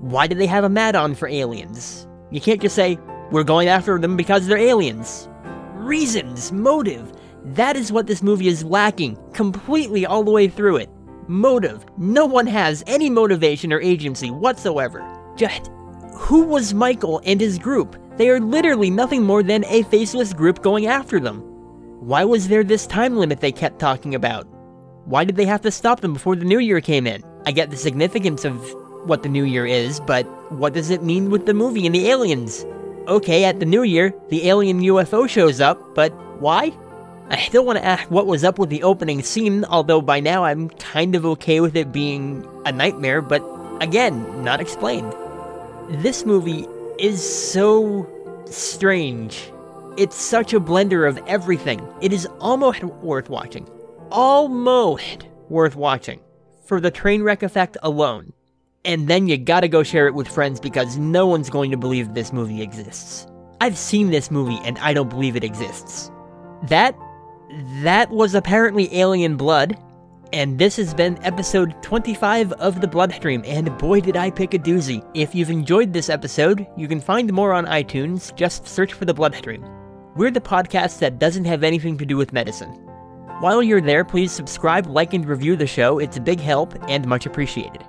Why 0.00 0.26
do 0.26 0.34
they 0.34 0.46
have 0.46 0.62
a 0.62 0.68
mat 0.68 0.94
on 0.94 1.14
for 1.14 1.26
aliens? 1.26 2.06
You 2.30 2.38
can't 2.38 2.60
just 2.60 2.76
say, 2.76 2.98
we're 3.30 3.44
going 3.44 3.68
after 3.68 3.98
them 3.98 4.14
because 4.14 4.46
they're 4.46 4.58
aliens. 4.58 5.26
Reasons, 5.72 6.52
motive. 6.52 7.10
That 7.44 7.76
is 7.76 7.92
what 7.92 8.06
this 8.06 8.22
movie 8.22 8.46
is 8.46 8.62
lacking 8.62 9.16
completely 9.32 10.04
all 10.04 10.22
the 10.22 10.30
way 10.30 10.48
through 10.48 10.76
it. 10.76 10.90
Motive. 11.28 11.86
No 11.96 12.26
one 12.26 12.46
has 12.46 12.84
any 12.86 13.08
motivation 13.08 13.72
or 13.72 13.80
agency 13.80 14.30
whatsoever. 14.30 15.02
Just, 15.34 15.70
who 16.14 16.42
was 16.42 16.74
Michael 16.74 17.22
and 17.24 17.40
his 17.40 17.58
group? 17.58 17.96
They 18.18 18.28
are 18.28 18.38
literally 18.38 18.90
nothing 18.90 19.22
more 19.22 19.42
than 19.42 19.64
a 19.64 19.82
faceless 19.84 20.34
group 20.34 20.60
going 20.60 20.88
after 20.88 21.18
them. 21.18 21.40
Why 22.00 22.24
was 22.24 22.48
there 22.48 22.64
this 22.64 22.86
time 22.86 23.16
limit 23.16 23.40
they 23.40 23.50
kept 23.50 23.78
talking 23.78 24.14
about? 24.14 24.46
Why 25.04 25.24
did 25.24 25.34
they 25.36 25.46
have 25.46 25.62
to 25.62 25.70
stop 25.70 26.00
them 26.00 26.12
before 26.12 26.36
the 26.36 26.44
new 26.44 26.60
year 26.60 26.80
came 26.80 27.08
in? 27.08 27.24
I 27.44 27.50
get 27.50 27.70
the 27.70 27.76
significance 27.76 28.44
of 28.44 28.54
what 29.04 29.24
the 29.24 29.28
new 29.28 29.42
year 29.42 29.66
is, 29.66 29.98
but 29.98 30.24
what 30.52 30.74
does 30.74 30.90
it 30.90 31.02
mean 31.02 31.30
with 31.30 31.46
the 31.46 31.54
movie 31.54 31.86
and 31.86 31.94
the 31.94 32.08
aliens? 32.08 32.64
Okay, 33.08 33.44
at 33.44 33.58
the 33.58 33.66
new 33.66 33.82
year, 33.82 34.14
the 34.28 34.48
alien 34.48 34.80
UFO 34.80 35.28
shows 35.28 35.60
up, 35.60 35.96
but 35.96 36.12
why? 36.40 36.72
I 37.30 37.38
still 37.38 37.64
want 37.64 37.78
to 37.78 37.84
ask 37.84 38.08
what 38.12 38.26
was 38.28 38.44
up 38.44 38.60
with 38.60 38.70
the 38.70 38.84
opening 38.84 39.22
scene, 39.22 39.64
although 39.64 40.00
by 40.00 40.20
now 40.20 40.44
I'm 40.44 40.68
kind 40.68 41.16
of 41.16 41.26
okay 41.26 41.58
with 41.60 41.74
it 41.74 41.90
being 41.90 42.46
a 42.64 42.70
nightmare, 42.70 43.22
but 43.22 43.42
again, 43.80 44.44
not 44.44 44.60
explained. 44.60 45.12
This 45.88 46.24
movie 46.24 46.68
is 47.00 47.20
so 47.20 48.08
strange. 48.44 49.50
It's 49.96 50.16
such 50.16 50.52
a 50.52 50.60
blender 50.60 51.08
of 51.08 51.18
everything. 51.26 51.84
It 52.00 52.12
is 52.12 52.26
almost 52.38 52.84
worth 52.84 53.28
watching. 53.28 53.68
Almost 54.14 55.26
worth 55.48 55.74
watching. 55.74 56.20
For 56.66 56.82
the 56.82 56.90
train 56.90 57.22
wreck 57.22 57.42
effect 57.42 57.78
alone. 57.82 58.34
And 58.84 59.08
then 59.08 59.26
you 59.26 59.38
gotta 59.38 59.68
go 59.68 59.82
share 59.82 60.06
it 60.06 60.14
with 60.14 60.28
friends 60.28 60.60
because 60.60 60.98
no 60.98 61.26
one's 61.26 61.48
going 61.48 61.70
to 61.70 61.78
believe 61.78 62.12
this 62.12 62.30
movie 62.30 62.60
exists. 62.60 63.26
I've 63.62 63.78
seen 63.78 64.10
this 64.10 64.30
movie 64.30 64.58
and 64.64 64.78
I 64.80 64.92
don't 64.92 65.08
believe 65.08 65.34
it 65.34 65.44
exists. 65.44 66.10
That 66.64 66.94
that 67.82 68.10
was 68.10 68.34
apparently 68.34 68.94
alien 68.94 69.38
blood, 69.38 69.78
and 70.34 70.58
this 70.58 70.76
has 70.76 70.92
been 70.92 71.18
episode 71.24 71.82
25 71.82 72.52
of 72.52 72.82
The 72.82 72.88
Bloodstream, 72.88 73.42
and 73.46 73.78
boy 73.78 74.02
did 74.02 74.18
I 74.18 74.30
pick 74.30 74.52
a 74.52 74.58
doozy. 74.58 75.02
If 75.14 75.34
you've 75.34 75.48
enjoyed 75.48 75.94
this 75.94 76.10
episode, 76.10 76.66
you 76.76 76.86
can 76.86 77.00
find 77.00 77.32
more 77.32 77.54
on 77.54 77.64
iTunes, 77.64 78.34
just 78.36 78.68
search 78.68 78.92
for 78.92 79.06
The 79.06 79.14
Bloodstream. 79.14 79.64
We're 80.16 80.30
the 80.30 80.40
podcast 80.40 80.98
that 80.98 81.18
doesn't 81.18 81.46
have 81.46 81.64
anything 81.64 81.96
to 81.96 82.04
do 82.04 82.18
with 82.18 82.34
medicine. 82.34 82.91
While 83.42 83.60
you're 83.60 83.80
there, 83.80 84.04
please 84.04 84.30
subscribe, 84.30 84.86
like, 84.86 85.14
and 85.14 85.26
review 85.26 85.56
the 85.56 85.66
show, 85.66 85.98
it's 85.98 86.16
a 86.16 86.20
big 86.20 86.38
help 86.38 86.76
and 86.88 87.04
much 87.08 87.26
appreciated. 87.26 87.84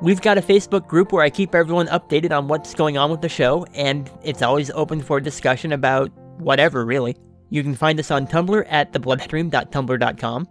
We've 0.00 0.22
got 0.22 0.38
a 0.38 0.40
Facebook 0.40 0.86
group 0.86 1.12
where 1.12 1.22
I 1.22 1.28
keep 1.28 1.54
everyone 1.54 1.88
updated 1.88 2.32
on 2.34 2.48
what's 2.48 2.72
going 2.72 2.96
on 2.96 3.10
with 3.10 3.20
the 3.20 3.28
show, 3.28 3.66
and 3.74 4.10
it's 4.22 4.40
always 4.40 4.70
open 4.70 5.02
for 5.02 5.20
discussion 5.20 5.72
about 5.72 6.10
whatever, 6.38 6.86
really. 6.86 7.14
You 7.50 7.62
can 7.62 7.74
find 7.74 8.00
us 8.00 8.10
on 8.10 8.26
Tumblr 8.26 8.64
at 8.66 8.94
thebloodstream.tumblr.com. 8.94 10.48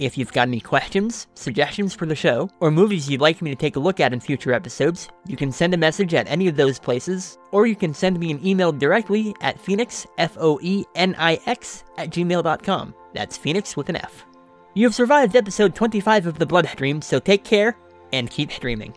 If 0.00 0.16
you've 0.16 0.32
got 0.32 0.48
any 0.48 0.60
questions, 0.60 1.26
suggestions 1.34 1.94
for 1.94 2.06
the 2.06 2.14
show, 2.14 2.48
or 2.60 2.70
movies 2.70 3.10
you'd 3.10 3.20
like 3.20 3.42
me 3.42 3.50
to 3.50 3.56
take 3.56 3.76
a 3.76 3.80
look 3.80 4.00
at 4.00 4.14
in 4.14 4.20
future 4.20 4.54
episodes, 4.54 5.10
you 5.26 5.36
can 5.36 5.52
send 5.52 5.74
a 5.74 5.76
message 5.76 6.14
at 6.14 6.26
any 6.26 6.48
of 6.48 6.56
those 6.56 6.78
places, 6.78 7.36
or 7.52 7.66
you 7.66 7.76
can 7.76 7.92
send 7.92 8.18
me 8.18 8.30
an 8.30 8.44
email 8.44 8.72
directly 8.72 9.34
at 9.42 9.60
phoenix, 9.60 10.06
F 10.16 10.38
O 10.40 10.58
E 10.62 10.86
N 10.94 11.14
I 11.18 11.38
X, 11.44 11.84
at 11.98 12.08
gmail.com. 12.08 12.94
That's 13.12 13.36
Phoenix 13.36 13.76
with 13.76 13.90
an 13.90 13.96
F. 13.96 14.24
You 14.72 14.86
have 14.86 14.94
survived 14.94 15.36
episode 15.36 15.74
25 15.74 16.26
of 16.26 16.38
The 16.38 16.46
Bloodstream, 16.46 17.02
so 17.02 17.20
take 17.20 17.44
care 17.44 17.76
and 18.10 18.30
keep 18.30 18.50
streaming. 18.50 18.94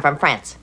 Come 0.00 0.02
from 0.02 0.18
France. 0.18 0.56